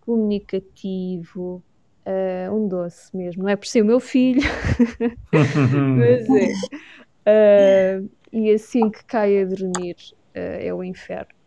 comunicativo, 0.02 1.64
uh, 2.06 2.54
um 2.54 2.68
doce 2.68 3.16
mesmo. 3.16 3.44
Não 3.44 3.50
é 3.50 3.56
por 3.56 3.66
ser 3.66 3.82
o 3.82 3.86
meu 3.86 4.00
filho, 4.00 4.42
mas 5.34 6.30
é. 6.30 8.04
Uh, 8.04 8.10
e 8.32 8.52
assim 8.52 8.92
que 8.92 9.04
cai 9.06 9.42
a 9.42 9.46
dormir 9.46 9.96
é 10.34 10.72
o 10.72 10.84
inferno. 10.84 11.39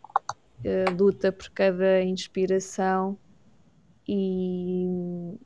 Uh, 0.64 0.96
luta 0.96 1.32
por 1.32 1.50
cada 1.50 2.02
inspiração 2.02 3.18
e, 4.06 5.36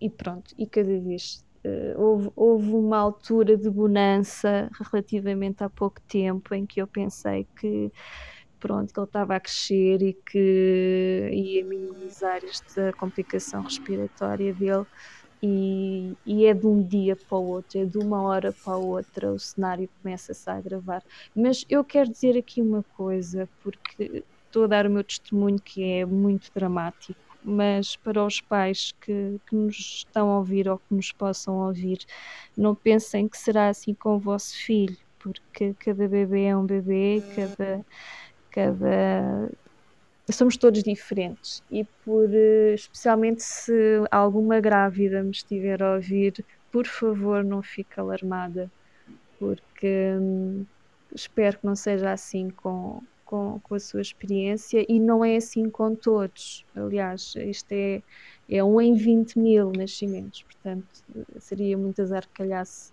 e 0.00 0.08
pronto, 0.08 0.54
e 0.58 0.66
cada 0.66 0.98
vez 0.98 1.44
houve, 1.96 2.30
houve 2.34 2.72
uma 2.72 2.98
altura 2.98 3.56
de 3.56 3.70
bonança 3.70 4.70
relativamente 4.90 5.62
há 5.62 5.70
pouco 5.70 6.00
tempo 6.02 6.54
em 6.54 6.66
que 6.66 6.80
eu 6.80 6.86
pensei 6.86 7.46
que 7.56 7.92
pronto, 8.58 8.92
que 8.92 9.00
ele 9.00 9.06
estava 9.06 9.34
a 9.36 9.40
crescer 9.40 10.02
e 10.02 10.12
que 10.12 11.30
ia 11.32 11.64
minimizar 11.64 12.44
esta 12.44 12.92
complicação 12.92 13.62
respiratória 13.62 14.54
dele 14.54 14.86
e, 15.42 16.14
e, 16.24 16.46
é 16.46 16.54
de 16.54 16.66
um 16.66 16.82
dia 16.82 17.16
para 17.16 17.36
o 17.36 17.44
outro, 17.44 17.80
é 17.80 17.84
de 17.84 17.98
uma 17.98 18.22
hora 18.22 18.52
para 18.52 18.74
a 18.74 18.76
outra, 18.76 19.32
o 19.32 19.38
cenário 19.38 19.88
começa-se 20.00 20.48
a 20.48 20.54
agravar. 20.54 21.02
Mas 21.34 21.64
eu 21.68 21.82
quero 21.82 22.10
dizer 22.10 22.38
aqui 22.38 22.62
uma 22.62 22.84
coisa, 22.96 23.48
porque 23.62 24.22
estou 24.46 24.64
a 24.64 24.66
dar 24.68 24.86
o 24.86 24.90
meu 24.90 25.02
testemunho 25.02 25.58
que 25.58 25.82
é 25.82 26.04
muito 26.04 26.50
dramático, 26.54 27.18
mas 27.42 27.96
para 27.96 28.24
os 28.24 28.40
pais 28.40 28.94
que, 29.00 29.40
que 29.48 29.56
nos 29.56 29.76
estão 29.76 30.30
a 30.30 30.38
ouvir 30.38 30.68
ou 30.68 30.78
que 30.78 30.94
nos 30.94 31.10
possam 31.10 31.66
ouvir, 31.66 31.98
não 32.56 32.74
pensem 32.74 33.26
que 33.26 33.36
será 33.36 33.68
assim 33.68 33.94
com 33.94 34.14
o 34.14 34.18
vosso 34.20 34.54
filho, 34.56 34.96
porque 35.18 35.74
cada 35.74 36.06
bebê 36.06 36.44
é 36.44 36.56
um 36.56 36.64
bebê, 36.64 37.22
cada, 37.34 37.84
cada 38.50 39.50
somos 40.30 40.56
todos 40.56 40.82
diferentes 40.82 41.62
e 41.70 41.84
por 42.04 42.28
eh, 42.32 42.74
especialmente 42.74 43.42
se 43.42 43.72
alguma 44.10 44.60
grávida 44.60 45.22
me 45.22 45.30
estiver 45.30 45.82
a 45.82 45.94
ouvir, 45.94 46.44
por 46.70 46.86
favor 46.86 47.44
não 47.44 47.62
fique 47.62 47.98
alarmada, 47.98 48.70
porque 49.38 50.14
hum, 50.20 50.64
espero 51.14 51.58
que 51.58 51.66
não 51.66 51.74
seja 51.74 52.12
assim 52.12 52.50
com, 52.50 53.02
com, 53.24 53.60
com, 53.60 53.74
a 53.74 53.80
sua 53.80 54.00
experiência 54.00 54.84
e 54.88 55.00
não 55.00 55.24
é 55.24 55.36
assim 55.36 55.68
com 55.68 55.94
todos. 55.94 56.64
Aliás, 56.74 57.34
isto 57.36 57.72
é, 57.72 58.02
é 58.48 58.62
um 58.62 58.80
em 58.80 58.94
20 58.94 59.38
mil 59.38 59.72
nascimentos, 59.72 60.44
portanto 60.44 60.86
seria 61.40 61.76
muito 61.76 62.00
azar 62.00 62.26
que 62.26 62.34
calhasse, 62.34 62.92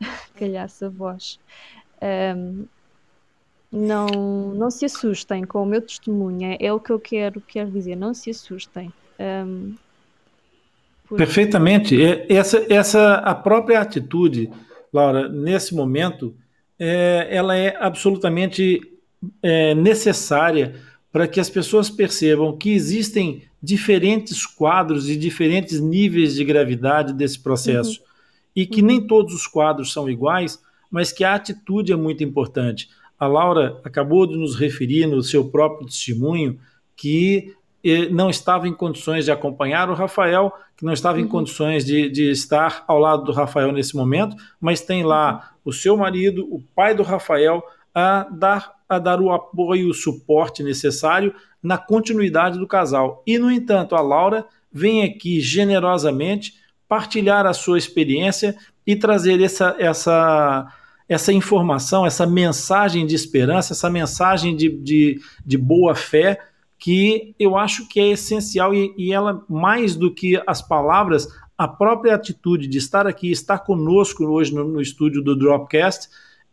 calhasse 0.36 0.84
a 0.84 0.88
voz. 0.88 1.38
Um, 2.02 2.66
não, 3.74 4.06
não 4.54 4.70
se 4.70 4.84
assustem 4.84 5.42
com 5.42 5.62
o 5.62 5.66
meu 5.66 5.82
testemunho, 5.82 6.52
é, 6.52 6.56
é 6.60 6.72
o 6.72 6.78
que 6.78 6.92
eu 6.92 7.00
quero, 7.00 7.40
quero 7.40 7.70
dizer, 7.72 7.96
não 7.96 8.14
se 8.14 8.30
assustem. 8.30 8.92
Um, 9.18 9.74
porque... 11.08 11.24
Perfeitamente. 11.24 11.96
Essa, 12.28 12.64
essa 12.72 13.14
a 13.16 13.34
própria 13.34 13.80
atitude, 13.80 14.48
Laura, 14.92 15.28
nesse 15.28 15.74
momento, 15.74 16.34
é, 16.78 17.28
ela 17.30 17.56
é 17.56 17.76
absolutamente 17.78 18.80
é, 19.42 19.74
necessária 19.74 20.76
para 21.12 21.26
que 21.26 21.40
as 21.40 21.50
pessoas 21.50 21.90
percebam 21.90 22.56
que 22.56 22.70
existem 22.70 23.42
diferentes 23.60 24.46
quadros 24.46 25.08
e 25.08 25.16
diferentes 25.16 25.80
níveis 25.80 26.34
de 26.34 26.44
gravidade 26.44 27.12
desse 27.12 27.40
processo. 27.40 28.00
Uhum. 28.00 28.06
E 28.54 28.66
que 28.66 28.80
uhum. 28.80 28.86
nem 28.86 29.06
todos 29.06 29.34
os 29.34 29.48
quadros 29.48 29.92
são 29.92 30.08
iguais, 30.08 30.60
mas 30.90 31.10
que 31.10 31.24
a 31.24 31.34
atitude 31.34 31.92
é 31.92 31.96
muito 31.96 32.22
importante. 32.22 32.88
A 33.24 33.26
Laura 33.26 33.80
acabou 33.82 34.26
de 34.26 34.36
nos 34.36 34.54
referir 34.54 35.06
no 35.06 35.22
seu 35.22 35.50
próprio 35.50 35.86
testemunho 35.86 36.58
que 36.94 37.54
eh, 37.82 38.08
não 38.10 38.28
estava 38.28 38.68
em 38.68 38.74
condições 38.74 39.24
de 39.24 39.30
acompanhar 39.30 39.88
o 39.88 39.94
Rafael, 39.94 40.52
que 40.76 40.84
não 40.84 40.92
estava 40.92 41.16
uhum. 41.16 41.24
em 41.24 41.28
condições 41.28 41.84
de, 41.84 42.10
de, 42.10 42.30
estar 42.30 42.84
ao 42.86 42.98
lado 42.98 43.24
do 43.24 43.32
Rafael 43.32 43.72
nesse 43.72 43.96
momento, 43.96 44.36
mas 44.60 44.82
tem 44.82 45.02
lá 45.02 45.52
o 45.64 45.72
seu 45.72 45.96
marido, 45.96 46.46
o 46.50 46.62
pai 46.74 46.94
do 46.94 47.02
Rafael, 47.02 47.62
a 47.94 48.28
dar, 48.30 48.74
a 48.86 48.98
dar 48.98 49.20
o 49.20 49.32
apoio, 49.32 49.88
o 49.88 49.94
suporte 49.94 50.62
necessário 50.62 51.34
na 51.62 51.78
continuidade 51.78 52.58
do 52.58 52.66
casal. 52.66 53.22
E, 53.26 53.38
no 53.38 53.50
entanto, 53.50 53.94
a 53.94 54.02
Laura 54.02 54.44
vem 54.70 55.02
aqui 55.02 55.40
generosamente 55.40 56.54
partilhar 56.86 57.46
a 57.46 57.54
sua 57.54 57.78
experiência 57.78 58.54
e 58.86 58.94
trazer 58.94 59.40
essa, 59.40 59.74
essa 59.78 60.70
essa 61.08 61.32
informação, 61.32 62.06
essa 62.06 62.26
mensagem 62.26 63.06
de 63.06 63.14
esperança, 63.14 63.72
essa 63.72 63.90
mensagem 63.90 64.56
de, 64.56 64.68
de, 64.68 65.20
de 65.44 65.58
boa 65.58 65.94
fé, 65.94 66.40
que 66.78 67.34
eu 67.38 67.56
acho 67.56 67.88
que 67.88 68.00
é 68.00 68.10
essencial 68.10 68.74
e, 68.74 68.94
e, 68.96 69.12
ela, 69.12 69.44
mais 69.48 69.96
do 69.96 70.12
que 70.12 70.40
as 70.46 70.60
palavras, 70.60 71.28
a 71.56 71.68
própria 71.68 72.14
atitude 72.14 72.66
de 72.66 72.78
estar 72.78 73.06
aqui, 73.06 73.30
estar 73.30 73.58
conosco 73.58 74.24
hoje 74.24 74.54
no, 74.54 74.64
no 74.64 74.80
estúdio 74.80 75.22
do 75.22 75.36
Dropcast, 75.36 76.08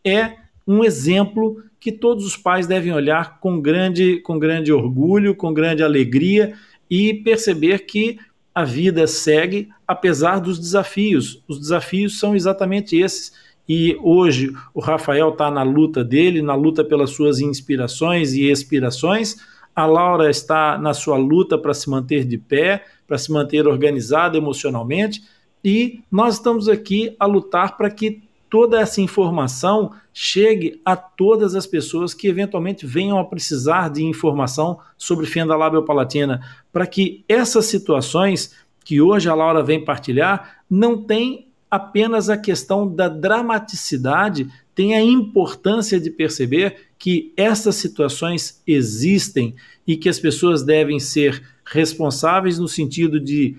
é 0.06 0.36
um 0.68 0.84
exemplo 0.84 1.64
que 1.80 1.92
todos 1.92 2.26
os 2.26 2.38
pais 2.38 2.68
devem 2.68 2.94
olhar 2.94 3.40
com 3.40 3.60
grande, 3.60 4.22
com 4.22 4.38
grande 4.38 4.72
orgulho, 4.72 5.36
com 5.36 5.54
grande 5.54 5.82
alegria 5.82 6.54
e 6.90 7.14
perceber 7.14 7.80
que 7.80 8.20
a 8.54 8.64
vida 8.64 9.08
segue 9.08 9.70
apesar 9.88 10.40
dos 10.40 10.60
desafios. 10.60 11.44
Os 11.48 11.58
desafios 11.60 12.20
são 12.20 12.36
exatamente 12.36 12.96
esses 12.96 13.34
e 13.68 13.98
hoje 14.02 14.52
o 14.74 14.80
Rafael 14.80 15.30
está 15.30 15.50
na 15.50 15.64
luta 15.64 16.04
dele, 16.04 16.42
na 16.42 16.56
luta 16.56 16.84
pelas 16.84 17.12
suas 17.12 17.40
inspirações 17.40 18.34
e 18.34 18.50
expirações. 18.50 19.38
A 19.76 19.86
Laura 19.86 20.30
está 20.30 20.78
na 20.78 20.94
sua 20.94 21.18
luta 21.18 21.58
para 21.58 21.74
se 21.74 21.90
manter 21.90 22.26
de 22.26 22.38
pé, 22.38 22.84
para 23.08 23.18
se 23.18 23.32
manter 23.32 23.68
organizada 23.68 24.38
emocionalmente. 24.38 25.24
E 25.64 26.02
nós 26.12 26.36
estamos 26.36 26.68
aqui 26.68 27.16
a 27.20 27.26
lutar 27.26 27.78
para 27.78 27.90
que 27.90 28.22
toda 28.50 28.82
essa 28.82 29.00
informação 29.00 29.94
chegue 30.14 30.82
a 30.84 30.98
todas 30.98 31.56
as 31.56 31.66
pessoas 31.66 32.14
que 32.14 32.28
eventualmente 32.28 32.86
venham 32.86 33.18
a 33.18 33.24
precisar 33.24 33.90
de 33.90 34.04
informação 34.04 34.80
sobre 34.98 35.26
fenda 35.26 35.56
labiopalatina, 35.56 36.42
para 36.74 36.86
que 36.86 37.24
essas 37.30 37.66
situações 37.68 38.54
que 38.84 39.00
hoje 39.00 39.30
a 39.30 39.34
Laura 39.34 39.64
vem 39.64 39.86
partilhar 39.86 40.64
não 40.70 41.02
tenham 41.02 41.51
apenas 41.72 42.30
a 42.30 42.38
questão 42.38 42.94
da 42.94 43.08
dramaticidade, 43.08 44.52
tem 44.76 44.94
a 44.94 45.02
importância 45.02 46.00
de 46.00 46.12
perceber 46.12 46.90
que 47.00 47.34
essas 47.38 47.76
situações 47.76 48.62
existem 48.68 49.56
e 49.88 49.96
que 49.96 50.10
as 50.10 50.20
pessoas 50.20 50.64
devem 50.64 51.00
ser 51.00 51.42
responsáveis 51.66 52.60
no 52.60 52.68
sentido 52.68 53.20
de 53.20 53.58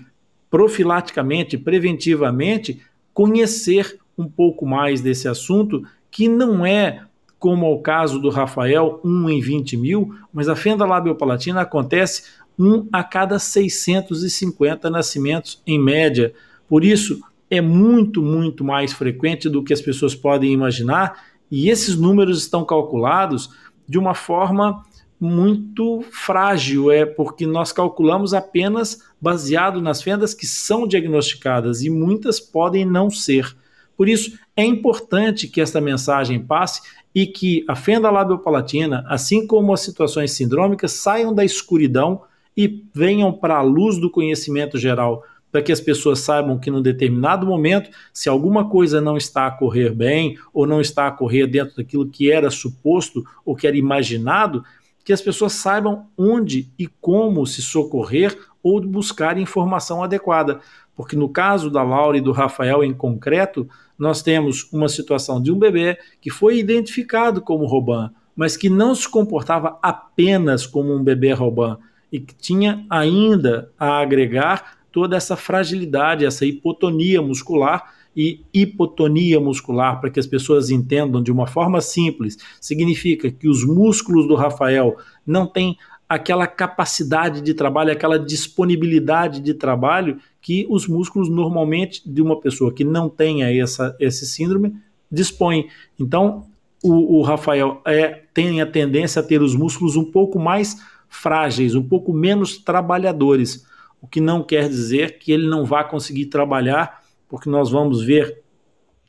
profilaticamente, 0.49 1.57
preventivamente, 1.57 2.79
conhecer 3.11 3.99
um 4.15 4.29
pouco 4.29 4.65
mais 4.65 5.01
desse 5.01 5.27
assunto, 5.27 5.83
que 6.11 6.27
não 6.27 6.63
é 6.63 7.01
como 7.39 7.65
é 7.65 7.69
o 7.69 7.79
caso 7.79 8.19
do 8.19 8.29
Rafael, 8.29 9.01
1 9.03 9.29
em 9.29 9.41
20 9.41 9.75
mil, 9.75 10.15
mas 10.31 10.47
a 10.47 10.55
fenda 10.55 10.85
labiopalatina 10.85 11.61
acontece 11.61 12.23
um 12.57 12.87
a 12.89 13.03
cada 13.03 13.37
650 13.37 14.89
nascimentos 14.89 15.61
em 15.67 15.77
média. 15.77 16.33
Por 16.69 16.85
isso, 16.85 17.21
é 17.55 17.61
muito, 17.61 18.21
muito 18.21 18.63
mais 18.63 18.93
frequente 18.93 19.49
do 19.49 19.63
que 19.63 19.73
as 19.73 19.81
pessoas 19.81 20.15
podem 20.15 20.51
imaginar, 20.51 21.23
e 21.51 21.69
esses 21.69 21.95
números 21.95 22.39
estão 22.39 22.65
calculados 22.65 23.49
de 23.87 23.99
uma 23.99 24.15
forma 24.15 24.83
muito 25.19 26.03
frágil, 26.11 26.91
é 26.91 27.05
porque 27.05 27.45
nós 27.45 27.71
calculamos 27.71 28.33
apenas 28.33 28.99
baseado 29.21 29.81
nas 29.81 30.01
fendas 30.01 30.33
que 30.33 30.45
são 30.45 30.87
diagnosticadas 30.87 31.81
e 31.81 31.89
muitas 31.89 32.39
podem 32.39 32.85
não 32.85 33.09
ser. 33.09 33.55
Por 33.95 34.09
isso, 34.09 34.37
é 34.55 34.65
importante 34.65 35.47
que 35.47 35.61
esta 35.61 35.79
mensagem 35.79 36.39
passe 36.39 36.81
e 37.13 37.27
que 37.27 37.63
a 37.69 37.75
fenda 37.75 38.09
labiopalatina, 38.09 39.05
assim 39.07 39.45
como 39.45 39.73
as 39.73 39.81
situações 39.81 40.31
sindrômicas, 40.31 40.91
saiam 40.93 41.33
da 41.33 41.45
escuridão 41.45 42.23
e 42.57 42.83
venham 42.93 43.31
para 43.31 43.57
a 43.57 43.61
luz 43.61 43.97
do 43.99 44.09
conhecimento 44.09 44.77
geral, 44.77 45.23
para 45.53 45.61
que 45.61 45.71
as 45.71 45.79
pessoas 45.79 46.17
saibam 46.17 46.57
que 46.57 46.71
num 46.71 46.81
determinado 46.81 47.45
momento, 47.45 47.91
se 48.11 48.27
alguma 48.27 48.67
coisa 48.67 48.99
não 48.99 49.15
está 49.15 49.45
a 49.45 49.51
correr 49.51 49.93
bem 49.93 50.35
ou 50.51 50.65
não 50.65 50.81
está 50.81 51.05
a 51.05 51.11
correr 51.11 51.45
dentro 51.45 51.75
daquilo 51.77 52.09
que 52.09 52.31
era 52.31 52.49
suposto 52.49 53.23
ou 53.45 53.55
que 53.55 53.67
era 53.67 53.77
imaginado, 53.77 54.65
que 55.05 55.13
as 55.13 55.21
pessoas 55.21 55.53
saibam 55.53 56.07
onde 56.17 56.71
e 56.79 56.87
como 56.87 57.45
se 57.45 57.61
socorrer 57.61 58.35
ou 58.63 58.81
buscar 58.81 59.37
informação 59.37 60.03
adequada. 60.03 60.59
Porque 60.95 61.15
no 61.15 61.29
caso 61.29 61.69
da 61.69 61.83
Laura 61.83 62.17
e 62.17 62.21
do 62.21 62.31
Rafael 62.31 62.83
em 62.83 62.93
concreto, 62.93 63.69
nós 63.95 64.23
temos 64.23 64.67
uma 64.73 64.89
situação 64.89 65.39
de 65.39 65.51
um 65.51 65.59
bebê 65.59 65.99
que 66.19 66.31
foi 66.31 66.57
identificado 66.57 67.39
como 67.39 67.67
Roban, 67.67 68.09
mas 68.35 68.57
que 68.57 68.71
não 68.71 68.95
se 68.95 69.07
comportava 69.07 69.77
apenas 69.83 70.65
como 70.65 70.95
um 70.95 71.03
bebê 71.03 71.31
Roban 71.31 71.77
e 72.11 72.19
que 72.19 72.33
tinha 72.33 72.83
ainda 72.89 73.71
a 73.77 73.99
agregar 73.99 74.82
toda 74.93 75.17
essa 75.17 75.35
fragilidade, 75.35 76.23
essa 76.23 76.45
hipotonia 76.45 77.21
muscular 77.21 77.93
e 78.15 78.41
hipotonia 78.53 79.39
muscular, 79.39 79.99
para 79.99 80.11
que 80.11 80.19
as 80.19 80.27
pessoas 80.27 80.69
entendam 80.69 81.21
de 81.21 81.31
uma 81.31 81.47
forma 81.47 81.81
simples, 81.81 82.37
significa 82.61 83.31
que 83.31 83.49
os 83.49 83.65
músculos 83.65 84.27
do 84.27 84.35
Rafael 84.35 84.95
não 85.25 85.47
têm 85.47 85.75
aquela 86.07 86.45
capacidade 86.45 87.41
de 87.41 87.55
trabalho, 87.55 87.91
aquela 87.91 88.19
disponibilidade 88.19 89.39
de 89.39 89.55
trabalho 89.55 90.19
que 90.39 90.67
os 90.69 90.87
músculos 90.87 91.27
normalmente 91.27 92.03
de 92.05 92.21
uma 92.21 92.39
pessoa 92.39 92.71
que 92.71 92.83
não 92.83 93.09
tenha 93.09 93.51
essa, 93.51 93.95
esse 93.99 94.27
síndrome 94.27 94.75
dispõe. 95.11 95.67
Então, 95.99 96.45
o, 96.83 97.17
o 97.17 97.21
Rafael 97.23 97.81
é, 97.85 98.21
tem 98.31 98.61
a 98.61 98.65
tendência 98.65 99.21
a 99.21 99.25
ter 99.25 99.41
os 99.41 99.55
músculos 99.55 99.95
um 99.95 100.03
pouco 100.03 100.37
mais 100.37 100.77
frágeis, 101.09 101.73
um 101.73 101.83
pouco 101.83 102.13
menos 102.13 102.57
trabalhadores, 102.57 103.65
o 104.03 104.07
que 104.07 104.19
não 104.19 104.43
quer 104.43 104.67
dizer 104.67 105.17
que 105.17 105.31
ele 105.31 105.47
não 105.47 105.63
vá 105.63 105.81
conseguir 105.81 106.25
trabalhar 106.25 107.01
porque 107.29 107.49
nós 107.49 107.71
vamos 107.71 108.03
ver 108.03 108.43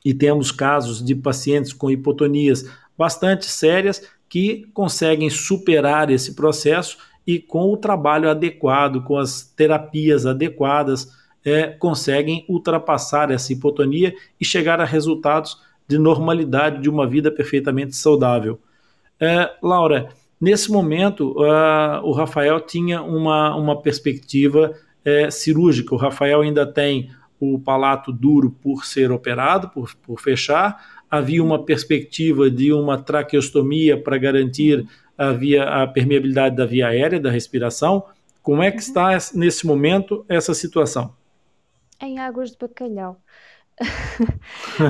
e 0.04 0.14
temos 0.14 0.52
casos 0.52 1.04
de 1.04 1.16
pacientes 1.16 1.72
com 1.72 1.90
hipotonias 1.90 2.70
bastante 2.96 3.46
sérias 3.46 4.09
que 4.28 4.66
conseguem 4.72 5.28
superar 5.28 6.11
esse 6.11 6.37
processo 6.37 6.96
e 7.26 7.40
com 7.40 7.72
o 7.72 7.76
trabalho 7.76 8.30
adequado, 8.30 9.02
com 9.02 9.18
as 9.18 9.42
terapias 9.42 10.26
adequadas, 10.26 11.11
é, 11.44 11.66
conseguem 11.66 12.44
ultrapassar 12.48 13.33
essa 13.33 13.52
hipotonia 13.52 14.14
e 14.40 14.44
chegar 14.44 14.80
a 14.80 14.85
resultados 14.85 15.61
de 15.88 15.98
normalidade 15.98 16.80
de 16.80 16.88
uma 16.88 17.04
vida 17.07 17.33
perfeitamente 17.33 17.96
saudável. 17.96 18.61
É, 19.18 19.50
Laura, 19.61 20.09
nesse 20.44 20.70
momento 20.70 21.33
uh, 21.40 22.04
o 22.04 22.12
Rafael 22.12 22.61
tinha 22.61 23.02
uma, 23.02 23.57
uma 23.57 23.80
perspectiva 23.80 24.74
é, 25.02 25.30
cirúrgica. 25.30 25.94
O 25.94 25.98
Rafael 25.98 26.42
ainda 26.42 26.66
tem 26.66 27.11
o 27.40 27.59
palato 27.59 28.12
duro 28.12 28.50
por 28.50 28.85
ser 28.85 29.11
operado, 29.11 29.70
por, 29.70 29.94
por 29.96 30.20
fechar. 30.20 31.02
Havia 31.11 31.42
uma 31.42 31.64
perspectiva 31.64 32.50
de 32.50 32.72
uma 32.72 33.00
traqueostomia 33.00 33.96
para 33.96 34.18
garantir 34.18 34.87
a, 35.16 35.33
via, 35.33 35.64
a 35.64 35.87
permeabilidade 35.87 36.57
da 36.57 36.66
via 36.66 36.88
aérea, 36.88 37.18
da 37.18 37.30
respiração. 37.30 38.04
Como 38.42 38.62
é 38.62 38.70
que 38.70 38.76
uhum. 38.76 38.83
está 38.83 39.18
nesse 39.35 39.66
momento 39.66 40.26
essa 40.28 40.52
situação? 40.52 41.14
Em 42.02 42.18
águas 42.18 42.50
de 42.50 42.59
bacalhau. 42.59 43.18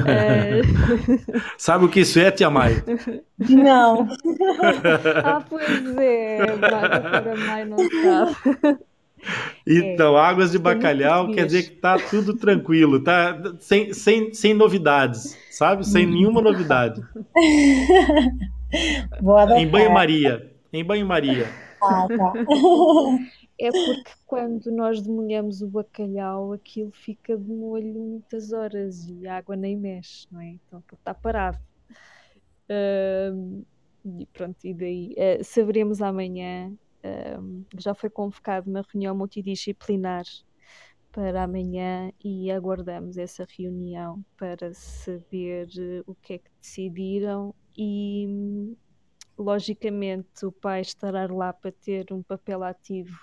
É... 0.06 0.60
Sabe 1.56 1.84
o 1.84 1.88
que 1.88 2.00
isso 2.00 2.18
é, 2.18 2.30
Tia 2.30 2.50
Mai? 2.50 2.82
Não. 3.38 4.08
ah, 5.24 5.42
pois 5.48 5.96
é, 5.96 6.42
a 6.42 7.36
Mai 7.46 7.64
não 7.64 7.78
sabe. 7.78 8.78
Então, 9.66 10.18
é, 10.18 10.20
águas 10.20 10.52
de 10.52 10.58
bacalhau 10.58 11.32
quer 11.32 11.46
dizer 11.46 11.62
que 11.62 11.70
tá 11.70 11.96
tudo 11.98 12.34
tranquilo, 12.34 13.02
tá 13.02 13.40
sem, 13.58 13.94
sem, 13.94 14.34
sem 14.34 14.52
novidades, 14.52 15.38
sabe? 15.50 15.86
Sem 15.86 16.04
nenhuma 16.04 16.42
novidade. 16.42 17.00
em 19.56 19.66
banho-maria. 19.66 20.50
Em 20.70 20.84
banho-maria. 20.84 21.48
Ah. 21.84 22.08
É 23.56 23.70
porque 23.70 24.10
quando 24.26 24.72
nós 24.72 25.00
demolhamos 25.00 25.62
o 25.62 25.68
bacalhau, 25.68 26.52
aquilo 26.52 26.90
fica 26.90 27.36
de 27.36 27.48
molho 27.48 27.94
muitas 27.94 28.52
horas 28.52 29.08
e 29.08 29.28
a 29.28 29.36
água 29.36 29.54
nem 29.54 29.76
mexe, 29.76 30.26
não 30.30 30.40
é? 30.40 30.48
Então 30.48 30.82
está 30.92 31.14
parado. 31.14 31.58
Uh, 32.68 33.64
e 34.18 34.26
pronto, 34.26 34.56
e 34.64 34.74
daí 34.74 35.14
uh, 35.16 35.44
saberemos 35.44 36.02
amanhã 36.02 36.72
um, 37.40 37.64
já 37.78 37.94
foi 37.94 38.10
convocado 38.10 38.70
uma 38.70 38.82
reunião 38.90 39.14
multidisciplinar 39.14 40.24
para 41.12 41.44
amanhã 41.44 42.10
e 42.24 42.50
aguardamos 42.50 43.16
essa 43.18 43.46
reunião 43.56 44.24
para 44.36 44.74
saber 44.74 45.68
eh, 45.78 46.02
o 46.06 46.14
que 46.16 46.34
é 46.34 46.38
que 46.38 46.50
decidiram 46.60 47.54
e 47.78 48.74
logicamente 49.36 50.46
o 50.46 50.52
pai 50.52 50.80
estará 50.80 51.26
lá 51.26 51.52
para 51.52 51.72
ter 51.72 52.12
um 52.12 52.22
papel 52.22 52.62
ativo 52.62 53.18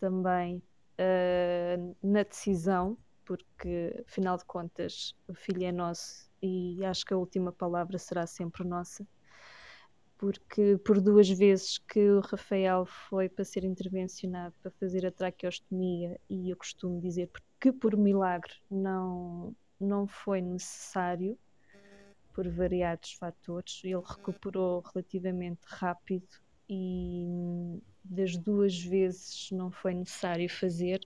também 0.00 0.62
uh, 0.98 1.96
na 2.02 2.22
decisão, 2.22 2.96
porque 3.24 4.04
afinal 4.06 4.36
de 4.36 4.44
contas 4.44 5.14
o 5.26 5.34
filho 5.34 5.64
é 5.64 5.72
nosso 5.72 6.28
e 6.40 6.84
acho 6.84 7.04
que 7.04 7.12
a 7.12 7.16
última 7.16 7.52
palavra 7.52 7.98
será 7.98 8.26
sempre 8.26 8.64
nossa 8.64 9.06
porque 10.18 10.76
por 10.84 11.00
duas 11.00 11.28
vezes 11.30 11.78
que 11.78 12.10
o 12.10 12.20
Rafael 12.20 12.84
foi 12.84 13.28
para 13.28 13.44
ser 13.44 13.64
intervencionado 13.64 14.52
para 14.60 14.72
fazer 14.72 15.06
a 15.06 15.12
traqueostomia 15.12 16.20
e 16.28 16.50
eu 16.50 16.56
costumo 16.56 17.00
dizer 17.00 17.30
que 17.60 17.72
por 17.72 17.96
milagre 17.96 18.52
não, 18.68 19.54
não 19.80 20.08
foi 20.08 20.42
necessário 20.42 21.38
por 22.38 22.48
variados 22.48 23.14
fatores, 23.14 23.80
ele 23.82 23.96
recuperou 23.96 24.80
relativamente 24.94 25.58
rápido 25.66 26.28
e 26.70 27.80
das 28.04 28.36
duas 28.36 28.80
vezes 28.80 29.50
não 29.50 29.72
foi 29.72 29.92
necessário 29.92 30.48
fazer. 30.48 31.00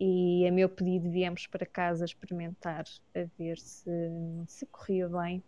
E 0.00 0.46
a 0.48 0.50
meu 0.50 0.70
pedido 0.70 1.10
viemos 1.10 1.46
para 1.46 1.66
casa 1.66 2.06
experimentar 2.06 2.84
a 3.14 3.24
ver 3.36 3.58
se, 3.58 3.90
se 4.46 4.64
corria 4.64 5.06
bem. 5.06 5.44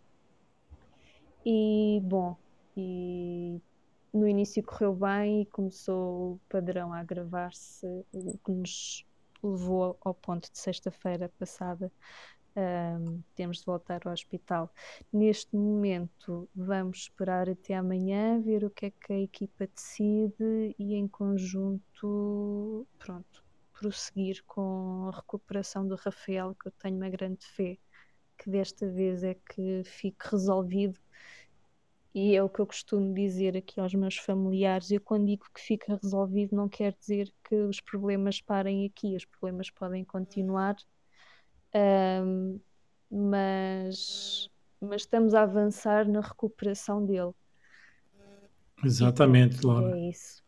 E 1.43 1.99
bom, 2.03 2.37
e 2.77 3.59
no 4.13 4.27
início 4.27 4.61
correu 4.61 4.93
bem 4.93 5.41
e 5.41 5.45
começou 5.47 6.33
o 6.33 6.39
padrão 6.47 6.93
a 6.93 6.99
agravar-se, 6.99 7.87
o 8.13 8.37
que 8.37 8.51
nos 8.51 9.03
levou 9.41 9.97
ao 10.01 10.13
ponto 10.13 10.51
de 10.51 10.59
sexta-feira 10.59 11.27
passada 11.39 11.91
um, 12.55 13.21
temos 13.35 13.59
de 13.59 13.65
voltar 13.65 14.01
ao 14.05 14.13
hospital. 14.13 14.73
Neste 15.11 15.55
momento, 15.55 16.49
vamos 16.55 16.99
esperar 16.99 17.49
até 17.49 17.75
amanhã, 17.75 18.41
ver 18.41 18.63
o 18.63 18.69
que 18.69 18.87
é 18.87 18.91
que 18.91 19.13
a 19.13 19.19
equipa 19.19 19.67
decide 19.67 20.75
e, 20.77 20.95
em 20.95 21.07
conjunto, 21.07 22.87
pronto, 22.97 23.43
prosseguir 23.73 24.43
com 24.45 25.09
a 25.11 25.15
recuperação 25.15 25.87
do 25.87 25.95
Rafael, 25.95 26.55
que 26.55 26.67
eu 26.67 26.71
tenho 26.71 26.97
uma 26.97 27.09
grande 27.09 27.45
fé 27.45 27.77
que 28.37 28.49
desta 28.49 28.89
vez 28.89 29.23
é 29.23 29.35
que 29.35 29.83
fique 29.85 30.27
resolvido 30.31 30.99
e 32.13 32.35
é 32.35 32.43
o 32.43 32.49
que 32.49 32.59
eu 32.59 32.67
costumo 32.67 33.13
dizer 33.13 33.55
aqui 33.55 33.79
aos 33.79 33.93
meus 33.93 34.17
familiares. 34.17 34.91
Eu, 34.91 34.99
quando 34.99 35.27
digo 35.27 35.45
que 35.53 35.61
fica 35.61 35.97
resolvido, 36.01 36.55
não 36.55 36.67
quer 36.67 36.93
dizer 36.99 37.31
que 37.43 37.55
os 37.55 37.79
problemas 37.79 38.41
parem 38.41 38.85
aqui, 38.85 39.15
os 39.15 39.25
problemas 39.25 39.69
podem 39.69 40.03
continuar, 40.03 40.75
um, 41.73 42.59
mas, 43.09 44.49
mas 44.79 45.01
estamos 45.01 45.33
a 45.33 45.43
avançar 45.43 46.07
na 46.07 46.21
recuperação 46.21 47.05
dele. 47.05 47.31
Exatamente, 48.83 49.65
Laura. 49.65 49.97
É 49.97 50.09
isso. 50.09 50.41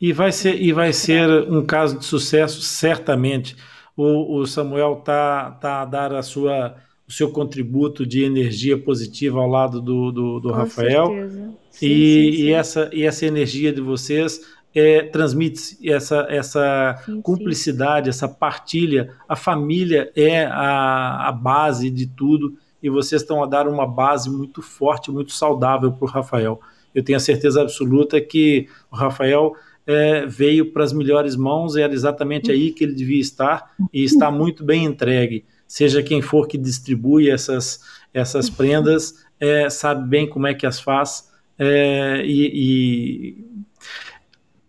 E 0.00 0.12
vai 0.12 0.32
ser, 0.32 0.60
e 0.60 0.72
vai 0.72 0.92
ser 0.92 1.28
um 1.50 1.64
caso 1.64 1.98
de 1.98 2.04
sucesso, 2.04 2.60
certamente. 2.60 3.56
O, 3.96 4.38
o 4.38 4.46
Samuel 4.46 4.98
está 4.98 5.52
tá 5.52 5.82
a 5.82 5.84
dar 5.84 6.12
a 6.12 6.22
sua 6.22 6.76
o 7.06 7.12
seu 7.12 7.30
contributo 7.30 8.06
de 8.06 8.24
energia 8.24 8.78
positiva 8.78 9.38
ao 9.38 9.46
lado 9.46 9.82
do, 9.82 10.10
do, 10.10 10.40
do 10.40 10.50
Rafael. 10.50 11.08
Certeza. 11.08 11.54
Sim, 11.70 11.86
e, 11.86 12.30
sim, 12.30 12.36
sim. 12.36 12.42
E, 12.42 12.52
essa, 12.52 12.90
e 12.92 13.02
essa 13.02 13.26
energia 13.26 13.72
de 13.72 13.82
vocês 13.82 14.40
é, 14.74 15.02
transmite 15.02 15.76
essa, 15.88 16.26
essa 16.28 17.02
Sim, 17.04 17.20
cumplicidade, 17.20 18.08
essa 18.08 18.28
partilha. 18.28 19.14
A 19.28 19.36
família 19.36 20.10
é 20.16 20.44
a, 20.46 21.28
a 21.28 21.32
base 21.32 21.90
de 21.90 22.06
tudo 22.06 22.56
e 22.82 22.90
vocês 22.90 23.22
estão 23.22 23.42
a 23.42 23.46
dar 23.46 23.68
uma 23.68 23.86
base 23.86 24.30
muito 24.30 24.60
forte, 24.60 25.10
muito 25.10 25.32
saudável 25.32 25.92
para 25.92 26.04
o 26.04 26.08
Rafael. 26.08 26.60
Eu 26.94 27.02
tenho 27.02 27.16
a 27.16 27.20
certeza 27.20 27.62
absoluta 27.62 28.20
que 28.20 28.66
o 28.90 28.96
Rafael 28.96 29.54
é, 29.86 30.26
veio 30.26 30.72
para 30.72 30.84
as 30.84 30.92
melhores 30.92 31.36
mãos, 31.36 31.76
era 31.76 31.92
exatamente 31.92 32.50
aí 32.50 32.72
que 32.72 32.84
ele 32.84 32.94
devia 32.94 33.20
estar 33.20 33.72
e 33.92 34.02
está 34.02 34.30
muito 34.30 34.64
bem 34.64 34.84
entregue. 34.84 35.44
Seja 35.66 36.02
quem 36.02 36.20
for 36.20 36.46
que 36.46 36.58
distribui 36.58 37.30
essas, 37.30 37.80
essas 38.12 38.50
prendas, 38.50 39.24
é, 39.40 39.70
sabe 39.70 40.08
bem 40.08 40.28
como 40.28 40.46
é 40.46 40.54
que 40.54 40.66
as 40.66 40.80
faz 40.80 41.30
é, 41.58 42.22
e, 42.24 42.50
e 42.54 43.51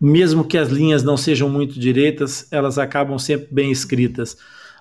mesmo 0.04 0.44
que 0.44 0.58
as 0.58 0.68
linhas 0.68 1.02
não 1.02 1.16
sejam 1.16 1.48
muito 1.48 1.80
direitas, 1.80 2.46
elas 2.52 2.78
acabam 2.78 3.18
sempre 3.18 3.48
bem 3.50 3.70
escritas. 3.70 4.36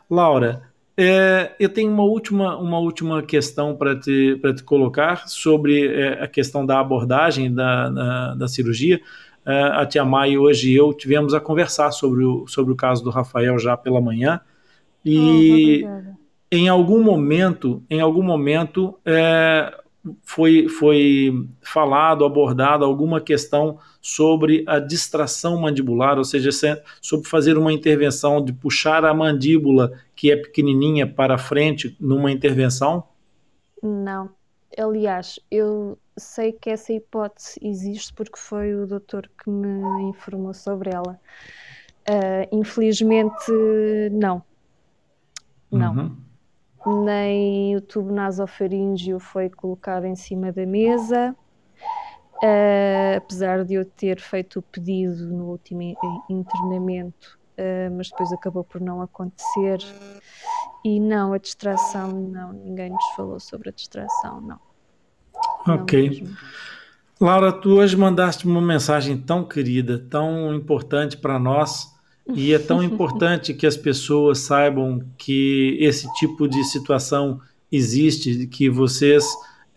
Laura, 0.10 0.64
é, 0.98 1.56
eu 1.58 1.70
tenho 1.70 1.90
uma 1.90 2.04
última, 2.04 2.58
uma 2.58 2.78
última 2.78 3.24
questão 3.24 3.74
para 3.74 3.98
te, 3.98 4.38
te 4.56 4.64
colocar 4.64 5.30
sobre 5.30 5.88
é, 5.88 6.22
a 6.22 6.28
questão 6.28 6.66
da 6.66 6.78
abordagem 6.78 7.54
da, 7.54 7.90
da, 7.90 8.36
da 8.36 8.48
cirurgia. 8.50 9.00
É, 9.46 9.62
a 9.62 9.86
Tia 9.86 10.04
Mai 10.04 10.38
hoje 10.38 10.72
e 10.72 10.76
eu 10.76 10.94
tivemos 10.94 11.34
a 11.34 11.40
conversar 11.40 11.92
sobre 11.92 12.26
o, 12.26 12.46
sobre 12.46 12.74
o 12.74 12.76
caso 12.76 13.02
do 13.02 13.10
Rafael 13.10 13.58
já 13.58 13.78
pela 13.78 14.02
manhã. 14.02 14.42
E 15.06 15.86
oh, 15.86 16.14
em 16.52 16.68
algum 16.68 17.02
momento, 17.02 17.82
em 17.90 18.02
algum 18.02 18.24
momento, 18.24 19.00
é, 19.06 19.74
foi, 20.22 20.68
foi 20.68 21.48
falado, 21.62 22.26
abordado 22.26 22.84
alguma 22.84 23.22
questão 23.22 23.80
sobre 24.02 24.64
a 24.68 24.80
distração 24.80 25.60
mandibular, 25.60 26.18
ou 26.18 26.26
seja, 26.26 26.50
sobre 27.02 27.30
fazer 27.30 27.58
uma 27.58 27.72
intervenção 27.72 28.44
de 28.44 28.52
puxar 28.52 29.06
a 29.06 29.14
mandíbula, 29.14 29.94
que 30.16 30.32
é 30.32 30.36
pequenininha, 30.36 31.08
para 31.08 31.38
frente 31.38 31.96
numa 32.00 32.32
intervenção? 32.32 33.04
Não. 33.82 34.30
Aliás, 34.78 35.40
eu 35.50 35.98
sei 36.18 36.52
que 36.52 36.70
essa 36.70 36.92
hipótese 36.92 37.60
existe 37.62 38.14
porque 38.14 38.38
foi 38.38 38.74
o 38.76 38.88
doutor 38.88 39.30
que 39.42 39.50
me 39.50 40.10
informou 40.10 40.54
sobre 40.54 40.90
ela. 40.94 41.20
Uh, 42.10 42.48
infelizmente, 42.52 43.52
não. 44.12 44.44
Não. 45.72 45.94
Uhum 45.94 46.33
nem 46.86 47.76
o 47.76 47.82
tubo 47.82 48.12
nasofaríngeo 48.12 49.20
foi 49.20 49.50
colocado 49.50 50.06
em 50.06 50.16
cima 50.16 50.52
da 50.52 50.66
mesa. 50.66 51.36
Uh, 52.36 53.18
apesar 53.18 53.64
de 53.64 53.76
eu 53.76 53.86
ter 53.86 54.20
feito 54.20 54.60
o 54.60 54.62
pedido 54.62 55.28
no 55.28 55.46
último 55.46 55.82
internamento, 56.30 57.40
uh, 57.58 57.96
mas 57.96 58.10
depois 58.10 58.34
acabou 58.34 58.64
por 58.66 58.82
não 58.82 59.02
acontecer. 59.02 59.80
E 60.84 61.00
não, 61.00 61.32
a 61.32 61.38
distração, 61.38 62.12
não, 62.12 62.52
ninguém 62.52 62.90
nos 62.90 63.06
falou 63.16 63.40
sobre 63.40 63.70
a 63.70 63.72
distração, 63.72 64.42
não. 64.42 64.60
Ok. 65.66 66.22
Não 66.22 66.34
Laura, 67.22 67.54
tu 67.54 67.78
hoje 67.78 67.96
mandaste 67.96 68.46
uma 68.46 68.62
mensagem 68.62 69.18
tão 69.18 69.46
querida, 69.46 69.98
tão 69.98 70.54
importante 70.54 71.16
para 71.16 71.40
nós 71.40 71.93
e 72.28 72.54
é 72.54 72.60
tão 72.60 72.82
importante 72.82 73.54
que 73.54 73.68
as 73.68 73.76
pessoas 73.76 74.40
saibam 74.40 75.02
que 75.18 75.78
esse 75.80 76.12
tipo 76.14 76.48
de 76.48 76.64
situação 76.64 77.40
existe, 77.72 78.48
que 78.48 78.70
vocês, 78.70 79.26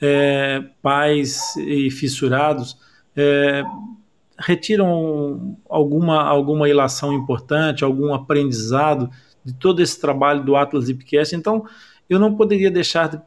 é, 0.01 0.63
pais 0.81 1.57
e 1.57 1.91
fissurados, 1.91 2.79
é, 3.17 3.65
retiram 4.39 5.57
alguma, 5.69 6.23
alguma 6.23 6.69
ilação 6.69 7.13
importante, 7.13 7.83
algum 7.83 8.15
aprendizado 8.15 9.11
de 9.45 9.53
todo 9.53 9.81
esse 9.81 10.01
trabalho 10.01 10.45
do 10.45 10.55
Atlas 10.55 10.89
Ipcast. 10.89 11.35
Então, 11.35 11.65
eu 12.09 12.19
não 12.19 12.37
poderia 12.37 12.71
deixar 12.71 13.09
de 13.09 13.21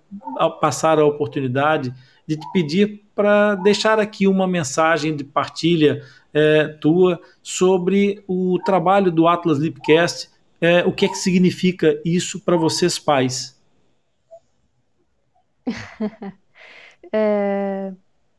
passar 0.61 0.99
a 0.99 1.05
oportunidade 1.05 1.93
de 2.29 2.37
te 2.37 2.51
pedir 2.51 3.03
para 3.15 3.55
deixar 3.55 3.99
aqui 3.99 4.27
uma 4.27 4.47
mensagem 4.47 5.15
de 5.15 5.23
partilha 5.23 6.05
é, 6.31 6.67
tua 6.67 7.19
sobre 7.41 8.23
o 8.27 8.59
trabalho 8.63 9.11
do 9.11 9.27
Atlas 9.27 9.57
Lipcast, 9.57 10.29
é, 10.61 10.85
o 10.85 10.93
que 10.93 11.05
é 11.05 11.09
que 11.09 11.15
significa 11.15 11.99
isso 12.05 12.39
para 12.39 12.55
vocês 12.55 12.99
pais? 12.99 13.59
é, 17.11 17.93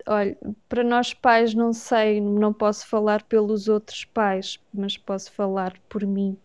olha, 0.07 0.38
para 0.68 0.85
nós 0.85 1.12
pais 1.12 1.53
não 1.53 1.72
sei, 1.72 2.20
não 2.20 2.53
posso 2.53 2.87
falar 2.87 3.24
pelos 3.24 3.66
outros 3.66 4.05
pais, 4.05 4.61
mas 4.72 4.96
posso 4.96 5.33
falar 5.33 5.76
por 5.88 6.07
mim. 6.07 6.38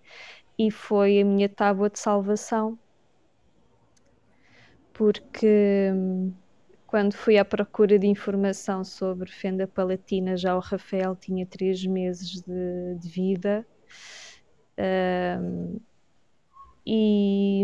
E 0.57 0.71
foi 0.71 1.21
a 1.21 1.25
minha 1.25 1.47
tábua 1.47 1.91
de 1.91 1.99
salvação, 1.99 2.75
porque 4.91 5.91
hum, 5.93 6.33
quando 6.95 7.13
fui 7.13 7.37
à 7.37 7.43
procura 7.43 7.99
de 7.99 8.07
informação 8.07 8.81
sobre 8.81 9.29
fenda 9.29 9.67
palatina, 9.67 10.37
já 10.37 10.55
o 10.55 10.61
Rafael 10.61 11.13
tinha 11.13 11.45
três 11.45 11.85
meses 11.85 12.41
de, 12.41 12.95
de 12.97 13.09
vida. 13.09 13.67
Um, 14.79 15.77
e, 16.87 17.61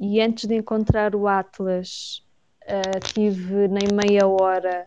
e, 0.00 0.18
antes 0.22 0.46
de 0.46 0.54
encontrar 0.54 1.14
o 1.14 1.28
Atlas, 1.28 2.24
uh, 2.62 3.00
tive 3.12 3.68
nem 3.68 3.84
meia 3.92 4.26
hora 4.26 4.86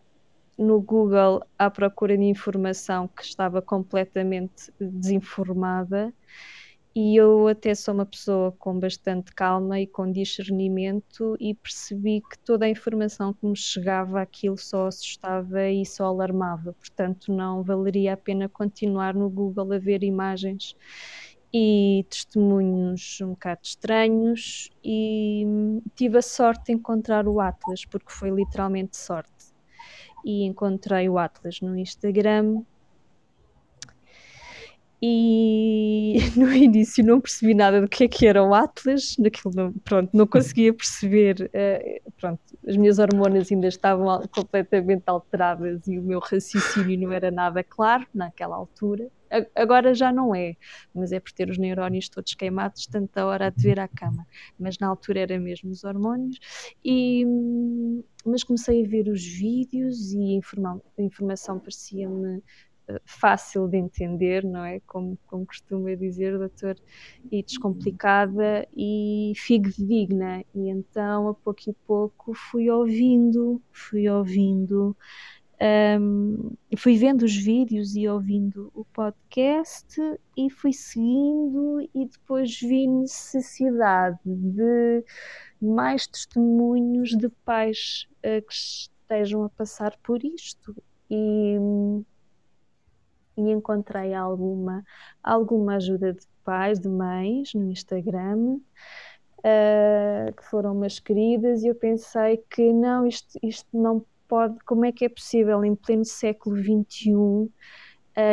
no 0.57 0.81
Google 0.81 1.45
à 1.55 1.69
procura 1.69 2.17
de 2.17 2.23
informação 2.23 3.07
que 3.07 3.21
estava 3.21 3.61
completamente 3.61 4.73
desinformada 4.81 6.11
e 6.95 7.15
eu 7.15 7.47
até 7.47 7.73
sou 7.73 7.93
uma 7.93 8.05
pessoa 8.05 8.51
com 8.51 8.79
bastante 8.79 9.33
calma 9.33 9.79
e 9.79 9.87
com 9.87 10.11
discernimento 10.11 11.35
e 11.39 11.55
percebi 11.55 12.21
que 12.21 12.37
toda 12.39 12.65
a 12.65 12.69
informação 12.69 13.33
que 13.33 13.45
me 13.45 13.55
chegava 13.57 14.21
aquilo 14.21 14.57
só 14.57 14.87
assustava 14.87 15.67
e 15.69 15.85
só 15.85 16.05
alarmava, 16.05 16.73
portanto 16.73 17.33
não 17.33 17.63
valeria 17.63 18.13
a 18.13 18.17
pena 18.17 18.47
continuar 18.47 19.15
no 19.15 19.29
Google 19.29 19.73
a 19.73 19.79
ver 19.79 20.03
imagens 20.03 20.75
e 21.53 22.05
testemunhos 22.09 23.19
um 23.21 23.29
bocado 23.29 23.61
estranhos 23.63 24.69
e 24.83 25.45
tive 25.95 26.17
a 26.17 26.21
sorte 26.21 26.65
de 26.65 26.73
encontrar 26.73 27.27
o 27.27 27.39
Atlas, 27.39 27.85
porque 27.85 28.11
foi 28.11 28.31
literalmente 28.31 28.97
sorte. 28.97 29.53
E 30.25 30.45
encontrei 30.45 31.07
o 31.09 31.17
Atlas 31.17 31.59
no 31.61 31.77
Instagram 31.77 32.63
e 35.05 36.15
no 36.37 36.53
início 36.53 37.03
não 37.03 37.19
percebi 37.19 37.53
nada 37.53 37.81
do 37.81 37.89
que 37.89 38.05
é 38.05 38.07
que 38.07 38.25
era 38.25 38.41
o 38.41 38.53
Atlas, 38.53 39.17
naquilo 39.19 39.53
não, 39.53 39.73
pronto, 39.73 40.09
não 40.13 40.25
conseguia 40.25 40.73
perceber, 40.73 41.51
uh, 41.53 42.11
pronto, 42.17 42.39
as 42.65 42.77
minhas 42.77 42.99
hormonas 42.99 43.51
ainda 43.51 43.67
estavam 43.67 44.25
completamente 44.33 45.03
alteradas 45.07 45.85
e 45.89 45.99
o 45.99 46.01
meu 46.01 46.21
raciocínio 46.21 46.97
não 47.01 47.11
era 47.11 47.29
nada 47.29 47.61
claro 47.65 48.07
naquela 48.13 48.55
altura. 48.55 49.11
Agora 49.55 49.93
já 49.93 50.13
não 50.13 50.33
é, 50.33 50.55
mas 50.93 51.11
é 51.11 51.19
por 51.19 51.33
ter 51.33 51.49
os 51.49 51.57
neurónios 51.57 52.07
todos 52.07 52.33
queimados, 52.35 52.85
tanta 52.85 53.25
hora 53.25 53.47
a 53.47 53.51
te 53.51 53.63
ver 53.63 53.79
à 53.81 53.89
cama. 53.89 54.25
Mas 54.57 54.77
na 54.77 54.87
altura 54.87 55.21
era 55.21 55.39
mesmo 55.39 55.71
os 55.71 55.83
hormônios. 55.83 56.37
E, 56.85 57.25
mas 58.23 58.43
comecei 58.43 58.85
a 58.85 58.87
ver 58.87 59.09
os 59.09 59.25
vídeos 59.25 60.13
e 60.13 60.39
a, 60.39 61.01
a 61.01 61.01
informação 61.01 61.59
parecia-me 61.59 62.43
fácil 63.05 63.67
de 63.67 63.77
entender, 63.77 64.43
não 64.43 64.63
é? 64.63 64.79
Como, 64.81 65.17
como 65.27 65.45
costuma 65.45 65.95
dizer, 65.95 66.37
doutor, 66.37 66.75
e 67.31 67.43
descomplicada 67.43 68.67
e 68.75 69.33
fidedigna. 69.35 70.43
E 70.53 70.69
então, 70.69 71.29
a 71.29 71.33
pouco 71.33 71.69
e 71.69 71.73
pouco, 71.85 72.33
fui 72.33 72.69
ouvindo, 72.69 73.61
fui 73.71 74.09
ouvindo, 74.09 74.95
um, 75.99 76.51
fui 76.77 76.97
vendo 76.97 77.23
os 77.23 77.35
vídeos 77.35 77.95
e 77.95 78.07
ouvindo 78.07 78.69
o 78.73 78.83
podcast 78.83 79.97
e 80.35 80.49
fui 80.49 80.73
seguindo 80.73 81.79
e 81.93 82.05
depois 82.05 82.59
vi 82.59 82.85
necessidade 82.85 84.19
de 84.25 85.05
mais 85.61 86.05
testemunhos 86.05 87.11
de 87.11 87.29
pais 87.45 88.07
uh, 88.17 88.45
que 88.45 88.53
estejam 88.53 89.43
a 89.43 89.49
passar 89.49 89.95
por 90.03 90.23
isto. 90.25 90.75
E, 91.09 91.57
e 93.37 93.51
encontrei 93.51 94.13
alguma, 94.13 94.83
alguma 95.23 95.75
ajuda 95.75 96.13
de 96.13 96.25
pais, 96.43 96.79
de 96.79 96.89
mães 96.89 97.53
no 97.53 97.69
Instagram, 97.71 98.57
uh, 99.39 100.33
que 100.35 100.43
foram 100.49 100.73
umas 100.73 100.99
queridas, 100.99 101.63
e 101.63 101.67
eu 101.67 101.75
pensei 101.75 102.43
que 102.49 102.73
não, 102.73 103.05
isto, 103.05 103.39
isto 103.41 103.67
não 103.73 104.05
pode, 104.27 104.57
como 104.65 104.85
é 104.85 104.91
que 104.91 105.05
é 105.05 105.09
possível 105.09 105.63
em 105.63 105.75
pleno 105.75 106.05
século 106.05 106.57
XXI 106.57 107.11
uh, 107.11 107.49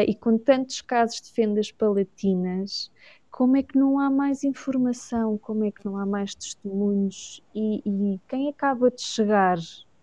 e 0.06 0.14
com 0.14 0.38
tantos 0.38 0.80
casos 0.80 1.20
de 1.20 1.30
fendas 1.32 1.70
palatinas 1.70 2.90
como 3.30 3.56
é 3.56 3.62
que 3.62 3.78
não 3.78 3.98
há 3.98 4.10
mais 4.10 4.44
informação, 4.44 5.38
como 5.38 5.64
é 5.64 5.70
que 5.70 5.84
não 5.84 5.96
há 5.96 6.04
mais 6.04 6.34
testemunhos? 6.34 7.42
E, 7.54 7.80
e 7.86 8.20
quem 8.28 8.48
acaba 8.48 8.90
de 8.90 9.00
chegar 9.00 9.56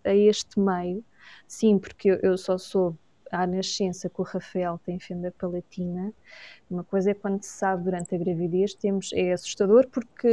a 0.04 0.14
este 0.14 0.58
meio, 0.58 1.04
sim, 1.46 1.78
porque 1.78 2.10
eu, 2.10 2.16
eu 2.22 2.38
só 2.38 2.56
soube 2.58 2.98
à 3.30 3.46
nascença 3.46 4.08
que 4.08 4.20
o 4.20 4.24
Rafael 4.24 4.78
tem 4.84 4.98
fenda 4.98 5.32
palatina. 5.38 6.12
Uma 6.70 6.84
coisa 6.84 7.10
é 7.10 7.14
quando 7.14 7.42
se 7.42 7.50
sabe 7.50 7.84
durante 7.84 8.14
a 8.14 8.18
gravidez, 8.18 8.74
temos, 8.74 9.10
é 9.12 9.32
assustador 9.32 9.86
porque 9.88 10.28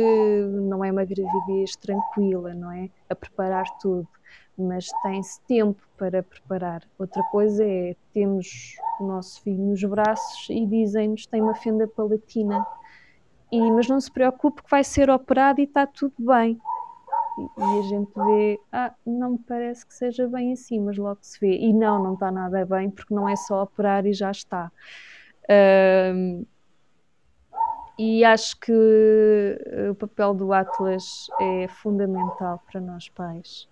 não 0.64 0.84
é 0.84 0.92
uma 0.92 1.06
gravidez 1.06 1.76
tranquila, 1.76 2.54
não 2.54 2.72
é? 2.72 2.90
A 3.10 3.16
preparar 3.16 3.66
tudo, 3.80 4.08
mas 4.58 4.88
tem-se 5.04 5.40
tempo 5.42 5.82
para 5.98 6.24
preparar. 6.24 6.84
Outra 6.98 7.24
coisa 7.32 7.64
é 7.64 7.96
temos 8.14 8.76
o 9.00 9.08
nosso 9.08 9.42
filho 9.42 9.64
nos 9.64 9.84
braços 9.84 10.50
e 10.50 10.66
dizem-nos 10.66 11.26
tem 11.26 11.42
uma 11.42 11.56
fenda 11.56 11.88
palatina. 11.88 12.66
E, 13.52 13.72
mas 13.72 13.88
não 13.88 14.00
se 14.02 14.12
preocupe 14.12 14.64
que 14.64 14.70
vai 14.70 14.84
ser 14.84 15.10
operado 15.10 15.62
e 15.62 15.64
está 15.64 15.86
tudo 15.86 16.16
bem 16.20 16.60
e 17.38 17.80
a 17.80 17.82
gente 17.82 18.12
vê, 18.16 18.60
ah, 18.72 18.94
não 19.06 19.32
me 19.32 19.40
parece 19.40 19.86
que 19.86 19.94
seja 19.94 20.28
bem 20.28 20.54
assim, 20.54 20.80
mas 20.80 20.98
logo 20.98 21.20
se 21.22 21.40
vê. 21.40 21.58
E 21.58 21.74
não, 21.74 22.02
não 22.02 22.14
está 22.14 22.32
nada 22.32 22.66
bem, 22.66 22.90
porque 22.90 23.14
não 23.14 23.28
é 23.28 23.36
só 23.36 23.64
operar 23.64 24.06
e 24.06 24.14
já 24.14 24.32
está. 24.32 24.72
E 27.98 28.26
acho 28.26 28.60
que 28.60 29.58
o 29.90 29.96
papel 29.96 30.34
do 30.34 30.52
Atlas 30.52 31.28
é 31.40 31.68
fundamental 31.68 32.62
para 32.70 32.82
nós 32.82 33.08
pais 33.10 33.68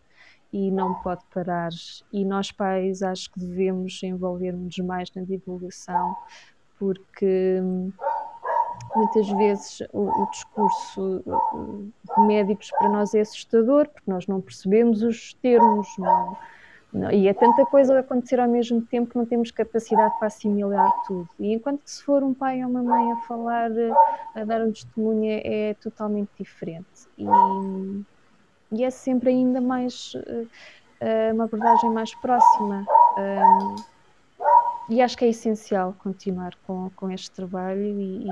e 0.52 0.70
não 0.72 0.94
pode 1.02 1.24
parar. 1.34 1.72
E 2.12 2.24
nós 2.24 2.52
pais 2.52 3.02
acho 3.02 3.32
que 3.32 3.40
devemos 3.40 4.02
envolver-nos 4.04 4.78
mais 4.80 5.12
na 5.16 5.24
divulgação, 5.24 6.16
porque 6.78 7.60
muitas 8.96 9.28
vezes 9.30 9.82
o, 9.92 10.24
o, 10.24 10.30
discurso 10.32 11.24
de 12.16 12.22
médicos 12.28 12.70
para 12.72 12.90
nós 12.90 13.14
é 13.14 13.22
assustador, 13.22 13.88
porque 13.88 14.10
nós 14.10 14.28
não 14.28 14.42
percebemos 14.42 15.02
os 15.02 15.34
termos, 15.36 15.88
não, 15.98 16.38
não, 16.94 17.12
e 17.12 17.28
é 17.28 17.34
tanta 17.34 17.66
coisa 17.66 17.96
a 17.96 18.00
acontecer 18.00 18.40
ao 18.40 18.48
mesmo 18.48 18.82
tempo 18.82 19.10
que 19.10 19.18
não 19.18 19.26
temos 19.26 19.50
capacidade 19.50 20.18
para 20.20 20.28
assimilar 20.28 20.92
tudo. 21.08 21.28
E 21.40 21.54
enquanto 21.54 21.82
que 21.82 21.90
se 21.90 22.04
for 22.04 22.24
um 22.24 22.34
pai 22.34 22.64
ou 22.64 22.70
uma 22.70 22.84
mãe 22.84 23.12
a 23.12 23.18
falar, 23.22 23.72
a 24.36 24.44
dar 24.44 24.62
um 24.62 24.72
testemunho, 24.72 25.26
é, 25.26 25.70
é 25.70 25.74
totalmente 25.74 26.30
diferente. 26.38 27.08
E, 27.18 27.26
e, 28.72 28.84
é 28.84 28.90
sempre 28.92 29.32
ainda 29.32 29.60
mais 29.60 30.14
uh, 30.14 30.48
uma 31.34 31.46
abordagem 31.46 31.90
mais 31.90 32.14
próxima. 32.16 32.86
Um, 33.18 33.93
e 34.90 35.02
acho 35.02 35.18
que 35.18 35.26
é 35.26 35.30
essencial 35.30 35.96
continuar 36.00 36.56
com, 36.64 36.90
com 36.96 37.10
este 37.10 37.32
trabalho 37.32 38.00
e, 38.00 38.24
e 38.24 38.28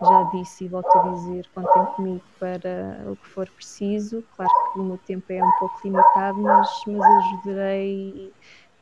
já 0.00 0.22
disse 0.32 0.64
e 0.64 0.68
volto 0.68 0.96
a 0.96 1.08
dizer, 1.12 1.48
contem 1.54 1.84
comigo 1.94 2.22
para 2.38 3.04
o 3.10 3.16
que 3.16 3.28
for 3.28 3.48
preciso. 3.50 4.22
Claro 4.36 4.50
que 4.72 4.78
o 4.78 4.84
meu 4.84 4.98
tempo 4.98 5.24
é 5.32 5.42
um 5.42 5.52
pouco 5.58 5.80
limitado, 5.84 6.38
mas, 6.38 6.70
mas 6.86 7.02
ajudarei 7.02 8.32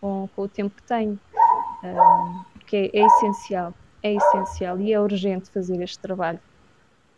com, 0.01 0.29
com 0.35 0.43
o 0.43 0.49
tempo 0.49 0.75
que 0.75 0.83
tenho, 0.83 1.19
um, 1.83 2.43
porque 2.55 2.91
é, 2.93 3.01
é, 3.01 3.07
essencial, 3.07 3.75
é 4.03 4.15
essencial 4.15 4.81
e 4.81 4.93
é 4.93 5.01
urgente 5.01 5.51
fazer 5.51 5.81
este 5.81 5.99
trabalho. 5.99 6.41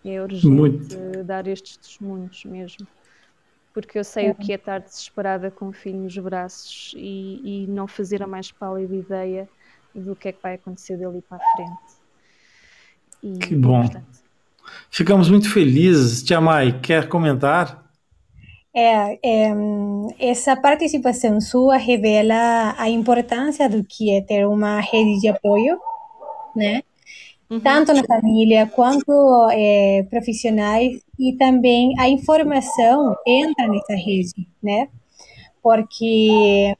É 0.05 0.23
urgente 0.23 0.47
Muito. 0.47 1.25
dar 1.25 1.47
estes 1.47 1.79
testemunhos 1.79 2.45
mesmo 2.45 2.87
porque 3.75 3.99
eu 3.99 4.05
sei 4.05 4.31
o 4.31 4.37
que 4.37 4.53
é 4.53 4.55
estar 4.55 4.79
desesperada 4.79 5.51
com 5.51 5.69
o 5.69 5.73
filho 5.73 5.99
nos 5.99 6.17
braços 6.17 6.95
e, 6.97 7.65
e 7.65 7.67
não 7.67 7.89
fazer 7.89 8.23
a 8.23 8.27
mais 8.27 8.53
pálida 8.53 8.95
ideia 8.95 9.49
do 9.95 10.17
que 10.17 10.29
é 10.29 10.33
que 10.33 10.43
vai 10.43 10.55
acontecer 10.55 10.97
dali 10.97 11.23
para 11.23 11.39
a 11.39 11.57
frente. 11.57 11.79
E, 13.23 13.39
que 13.39 13.55
bom. 13.55 13.83
Portanto, 13.83 14.25
Ficamos 14.91 15.29
muito 15.29 15.53
felizes. 15.53 16.23
Tia 16.23 16.41
Mai, 16.41 16.79
quer 16.81 17.09
comentar? 17.09 17.85
É, 18.73 19.19
é, 19.23 19.53
essa 20.19 20.57
participação 20.57 21.41
sua 21.41 21.77
revela 21.77 22.75
a 22.77 22.89
importância 22.89 23.69
do 23.69 23.85
que 23.85 24.11
é 24.11 24.21
ter 24.21 24.47
uma 24.47 24.81
rede 24.81 25.21
de 25.21 25.29
apoio, 25.29 25.79
né? 26.57 26.83
Uhum. 27.49 27.61
Tanto 27.61 27.93
na 27.93 28.03
família 28.05 28.67
quanto 28.67 29.49
é, 29.53 30.05
profissionais 30.11 31.01
e 31.19 31.35
também 31.37 31.95
a 32.01 32.09
informação 32.09 33.15
entra 33.27 33.69
nessa 33.69 33.95
rede, 33.95 34.49
né? 34.63 34.89
Porque 35.63 36.77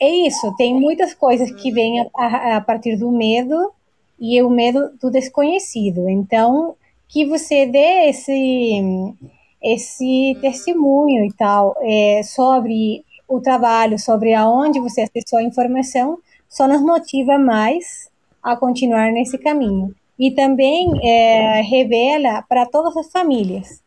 é 0.00 0.08
isso, 0.26 0.54
tem 0.56 0.74
muitas 0.74 1.12
coisas 1.12 1.50
que 1.50 1.72
vêm 1.72 2.08
a, 2.14 2.56
a, 2.56 2.60
partir 2.60 2.96
do 2.96 3.10
medo 3.10 3.72
e 4.18 4.40
o 4.42 4.48
medo 4.48 4.90
do 5.00 5.10
desconhecido. 5.10 6.08
Então, 6.08 6.76
que 7.08 7.26
você 7.26 7.66
dê 7.66 8.08
esse, 8.08 9.14
esse 9.62 10.36
testemunho 10.40 11.24
e 11.24 11.32
tal 11.32 11.74
é, 11.80 12.22
sobre 12.22 13.04
o 13.26 13.40
trabalho, 13.40 13.98
sobre 13.98 14.34
aonde 14.34 14.80
você 14.80 15.02
acessou 15.02 15.40
a 15.40 15.42
informação, 15.42 16.18
só 16.48 16.68
nos 16.68 16.80
motiva 16.80 17.38
mais 17.38 18.08
a 18.42 18.56
continuar 18.56 19.12
nesse 19.12 19.36
caminho. 19.36 19.94
E 20.18 20.30
também 20.30 20.90
é, 21.02 21.60
revela 21.62 22.42
para 22.48 22.66
todas 22.66 22.96
as 22.96 23.10
famílias 23.10 23.82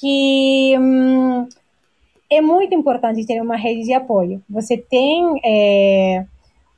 que 0.00 0.74
hum, 0.78 1.46
é 2.30 2.40
muito 2.40 2.74
importante 2.74 3.26
ter 3.26 3.40
uma 3.42 3.56
rede 3.56 3.82
de 3.82 3.92
apoio. 3.92 4.42
Você 4.48 4.76
tem 4.76 5.40
é, 5.44 6.24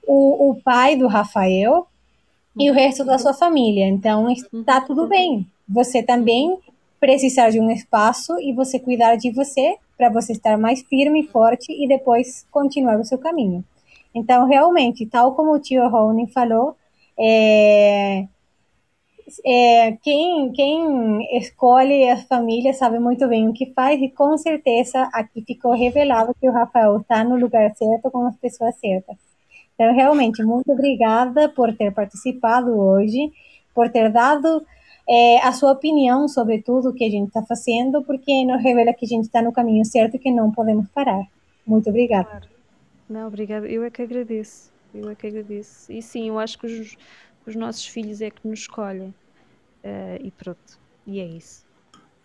o, 0.07 0.51
o 0.51 0.55
pai 0.63 0.97
do 0.97 1.07
Rafael 1.07 1.87
e 2.59 2.71
o 2.71 2.75
resto 2.75 3.05
da 3.05 3.19
sua 3.19 3.35
família, 3.35 3.87
então 3.87 4.31
está 4.31 4.81
tudo 4.81 5.07
bem. 5.07 5.47
Você 5.69 6.03
também 6.03 6.59
precisar 6.99 7.51
de 7.51 7.61
um 7.61 7.71
espaço 7.71 8.39
e 8.41 8.53
você 8.53 8.79
cuidar 8.79 9.17
de 9.17 9.31
você 9.31 9.77
para 9.97 10.09
você 10.09 10.33
estar 10.33 10.57
mais 10.57 10.83
firme 10.83 11.21
e 11.21 11.27
forte 11.27 11.73
e 11.73 11.87
depois 11.87 12.47
continuar 12.51 12.99
o 12.99 13.05
seu 13.05 13.19
caminho. 13.19 13.65
Então, 14.15 14.47
realmente, 14.47 15.07
tal 15.07 15.35
como 15.35 15.53
o 15.53 15.59
tio 15.59 15.89
Rony 15.89 16.27
falou, 16.29 16.77
é, 17.19 18.27
é, 19.45 19.93
quem, 20.03 20.53
quem 20.53 21.39
escolhe 21.39 22.09
as 22.09 22.23
famílias 22.25 22.77
sabe 22.77 22.99
muito 22.99 23.27
bem 23.29 23.49
o 23.49 23.53
que 23.53 23.73
faz 23.73 24.01
e 24.01 24.09
com 24.09 24.37
certeza 24.37 25.09
aqui 25.13 25.43
ficou 25.47 25.73
revelado 25.73 26.35
que 26.41 26.49
o 26.49 26.53
Rafael 26.53 26.99
está 26.99 27.23
no 27.25 27.37
lugar 27.37 27.75
certo 27.75 28.11
com 28.11 28.27
as 28.27 28.37
pessoas 28.37 28.75
certas. 28.77 29.17
Então, 29.75 29.95
realmente, 29.95 30.43
muito 30.43 30.71
obrigada 30.73 31.49
por 31.49 31.75
ter 31.75 31.93
participado 31.93 32.71
hoje, 32.79 33.33
por 33.75 33.89
ter 33.91 34.11
dado 34.11 34.65
é, 35.09 35.39
a 35.39 35.53
sua 35.53 35.73
opinião 35.73 36.29
sobre 36.29 36.63
tudo 36.63 36.95
que 36.95 37.05
a 37.05 37.11
gente 37.11 37.29
está 37.29 37.43
fazendo, 37.43 38.03
porque 38.03 38.45
nos 38.45 38.63
revela 38.63 38.93
que 38.93 39.05
a 39.05 39.09
gente 39.09 39.25
está 39.25 39.43
no 39.43 39.53
caminho 39.53 39.85
certo 39.85 40.17
e 40.17 40.19
que 40.19 40.31
não 40.31 40.53
podemos 40.53 40.89
parar. 40.89 41.25
Muito 41.67 41.89
obrigada. 41.91 42.29
Claro. 42.29 42.47
Não, 43.09 43.27
obrigada. 43.27 43.67
Eu 43.67 43.85
é 43.85 43.91
que 43.91 44.03
agradeço. 44.03 44.71
Eu 44.95 45.11
é 45.11 45.15
que 45.15 45.27
agradeço. 45.27 45.91
E 45.93 46.03
sim, 46.03 46.29
eu 46.29 46.39
acho 46.39 46.59
que 46.59 46.67
os, 46.67 46.97
os 47.47 47.57
nossos 47.57 47.87
filhos 47.87 48.21
é 48.21 48.31
que 48.31 48.47
nos 48.47 48.61
escolhem. 48.61 49.15
Uh, 49.85 50.19
e 50.21 50.31
pronto, 50.31 50.79
e 51.07 51.21
é 51.21 51.27
isso. 51.27 51.65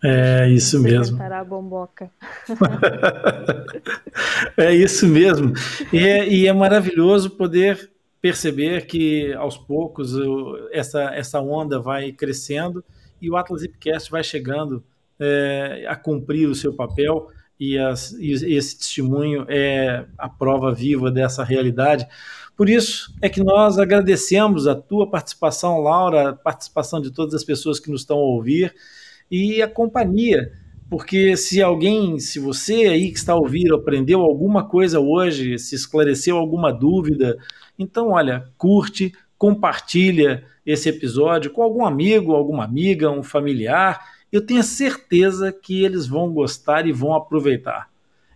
É 0.02 0.48
isso 0.48 0.80
mesmo. 0.80 1.20
a 1.20 1.42
bomboca. 1.42 2.08
é 4.56 4.72
isso 4.72 5.08
mesmo. 5.08 5.52
E 5.92 5.98
é, 5.98 6.28
e 6.28 6.46
é, 6.46 6.52
maravilhoso 6.52 7.30
poder 7.30 7.90
perceber 8.20 8.86
que 8.86 9.32
aos 9.34 9.56
poucos 9.56 10.12
essa, 10.70 11.02
essa 11.14 11.40
onda 11.40 11.80
vai 11.80 12.12
crescendo 12.12 12.84
e 13.20 13.28
o 13.28 13.36
Atlas 13.36 13.64
Hipcast 13.64 14.10
vai 14.10 14.22
chegando 14.22 14.84
é, 15.18 15.84
a 15.88 15.96
cumprir 15.96 16.48
o 16.48 16.54
seu 16.54 16.72
papel 16.72 17.28
e, 17.58 17.76
as, 17.76 18.12
e 18.12 18.54
esse 18.54 18.78
testemunho 18.78 19.46
é 19.48 20.04
a 20.16 20.28
prova 20.28 20.72
viva 20.72 21.10
dessa 21.10 21.42
realidade. 21.42 22.06
Por 22.58 22.68
isso 22.68 23.14
é 23.22 23.28
que 23.28 23.40
nós 23.40 23.78
agradecemos 23.78 24.66
a 24.66 24.74
tua 24.74 25.08
participação, 25.08 25.78
Laura, 25.78 26.30
a 26.30 26.32
participação 26.32 27.00
de 27.00 27.12
todas 27.12 27.32
as 27.32 27.44
pessoas 27.44 27.78
que 27.78 27.88
nos 27.88 28.00
estão 28.00 28.16
a 28.16 28.20
ouvir 28.20 28.74
e 29.30 29.62
a 29.62 29.68
companhia, 29.68 30.50
porque 30.90 31.36
se 31.36 31.62
alguém, 31.62 32.18
se 32.18 32.40
você 32.40 32.88
aí 32.88 33.12
que 33.12 33.18
está 33.18 33.34
a 33.34 33.38
ouvir, 33.38 33.72
aprendeu 33.72 34.22
alguma 34.22 34.64
coisa 34.66 34.98
hoje, 34.98 35.56
se 35.56 35.76
esclareceu 35.76 36.36
alguma 36.36 36.72
dúvida, 36.72 37.38
então 37.78 38.08
olha, 38.08 38.48
curte, 38.58 39.12
compartilha 39.38 40.44
esse 40.66 40.88
episódio 40.88 41.52
com 41.52 41.62
algum 41.62 41.86
amigo, 41.86 42.34
alguma 42.34 42.64
amiga, 42.64 43.08
um 43.08 43.22
familiar. 43.22 44.04
Eu 44.32 44.44
tenho 44.44 44.64
certeza 44.64 45.52
que 45.52 45.84
eles 45.84 46.08
vão 46.08 46.32
gostar 46.32 46.88
e 46.88 46.92
vão 46.92 47.14
aproveitar. 47.14 47.88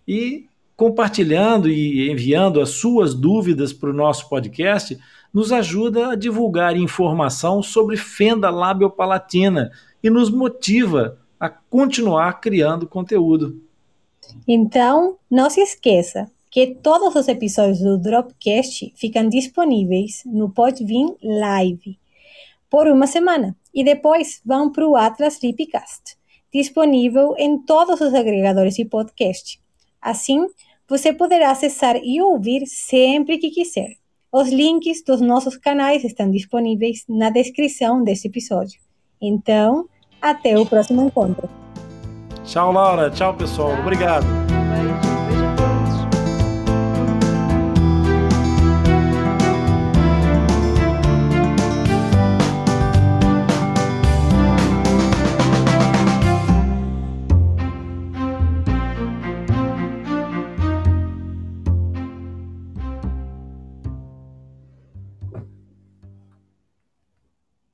E 0.07 0.47
compartilhando 0.75 1.69
e 1.69 2.09
enviando 2.09 2.59
as 2.59 2.69
suas 2.69 3.13
dúvidas 3.13 3.71
para 3.71 3.89
o 3.89 3.93
nosso 3.93 4.27
podcast, 4.27 4.97
nos 5.33 5.51
ajuda 5.51 6.09
a 6.09 6.15
divulgar 6.15 6.77
informação 6.77 7.63
sobre 7.63 7.97
fenda 7.97 8.49
labiopalatina 8.49 9.71
e 10.03 10.09
nos 10.09 10.29
motiva 10.29 11.17
a 11.39 11.49
continuar 11.49 12.39
criando 12.39 12.87
conteúdo. 12.87 13.61
Então, 14.47 15.17
não 15.29 15.49
se 15.49 15.61
esqueça 15.61 16.29
que 16.49 16.67
todos 16.67 17.15
os 17.15 17.27
episódios 17.27 17.79
do 17.79 17.97
Dropcast 17.97 18.93
ficam 18.95 19.27
disponíveis 19.27 20.21
no 20.25 20.51
Podbean 20.51 21.15
Live. 21.21 21.97
por 22.69 22.87
uma 22.87 23.05
semana 23.05 23.55
e 23.73 23.83
depois 23.83 24.41
vão 24.43 24.71
para 24.71 24.87
o 24.87 24.95
Atlas 24.95 25.39
Lipcast, 25.43 26.17
disponível 26.51 27.35
em 27.37 27.59
todos 27.59 28.01
os 28.01 28.13
agregadores 28.13 28.75
de 28.75 28.83
podcast. 28.83 29.62
Assim, 30.03 30.45
você 30.87 31.13
poderá 31.13 31.51
acessar 31.51 31.95
e 31.95 32.21
ouvir 32.21 32.65
sempre 32.67 33.37
que 33.37 33.49
quiser. 33.49 33.93
Os 34.31 34.49
links 34.49 35.03
dos 35.03 35.21
nossos 35.21 35.55
canais 35.55 36.03
estão 36.03 36.29
disponíveis 36.29 37.05
na 37.07 37.29
descrição 37.29 38.03
deste 38.03 38.27
episódio. 38.27 38.79
Então, 39.21 39.87
até 40.21 40.57
o 40.57 40.65
próximo 40.65 41.03
encontro. 41.03 41.49
Tchau, 42.43 42.71
Laura. 42.71 43.09
Tchau, 43.09 43.33
pessoal. 43.35 43.71
Obrigado. 43.79 44.42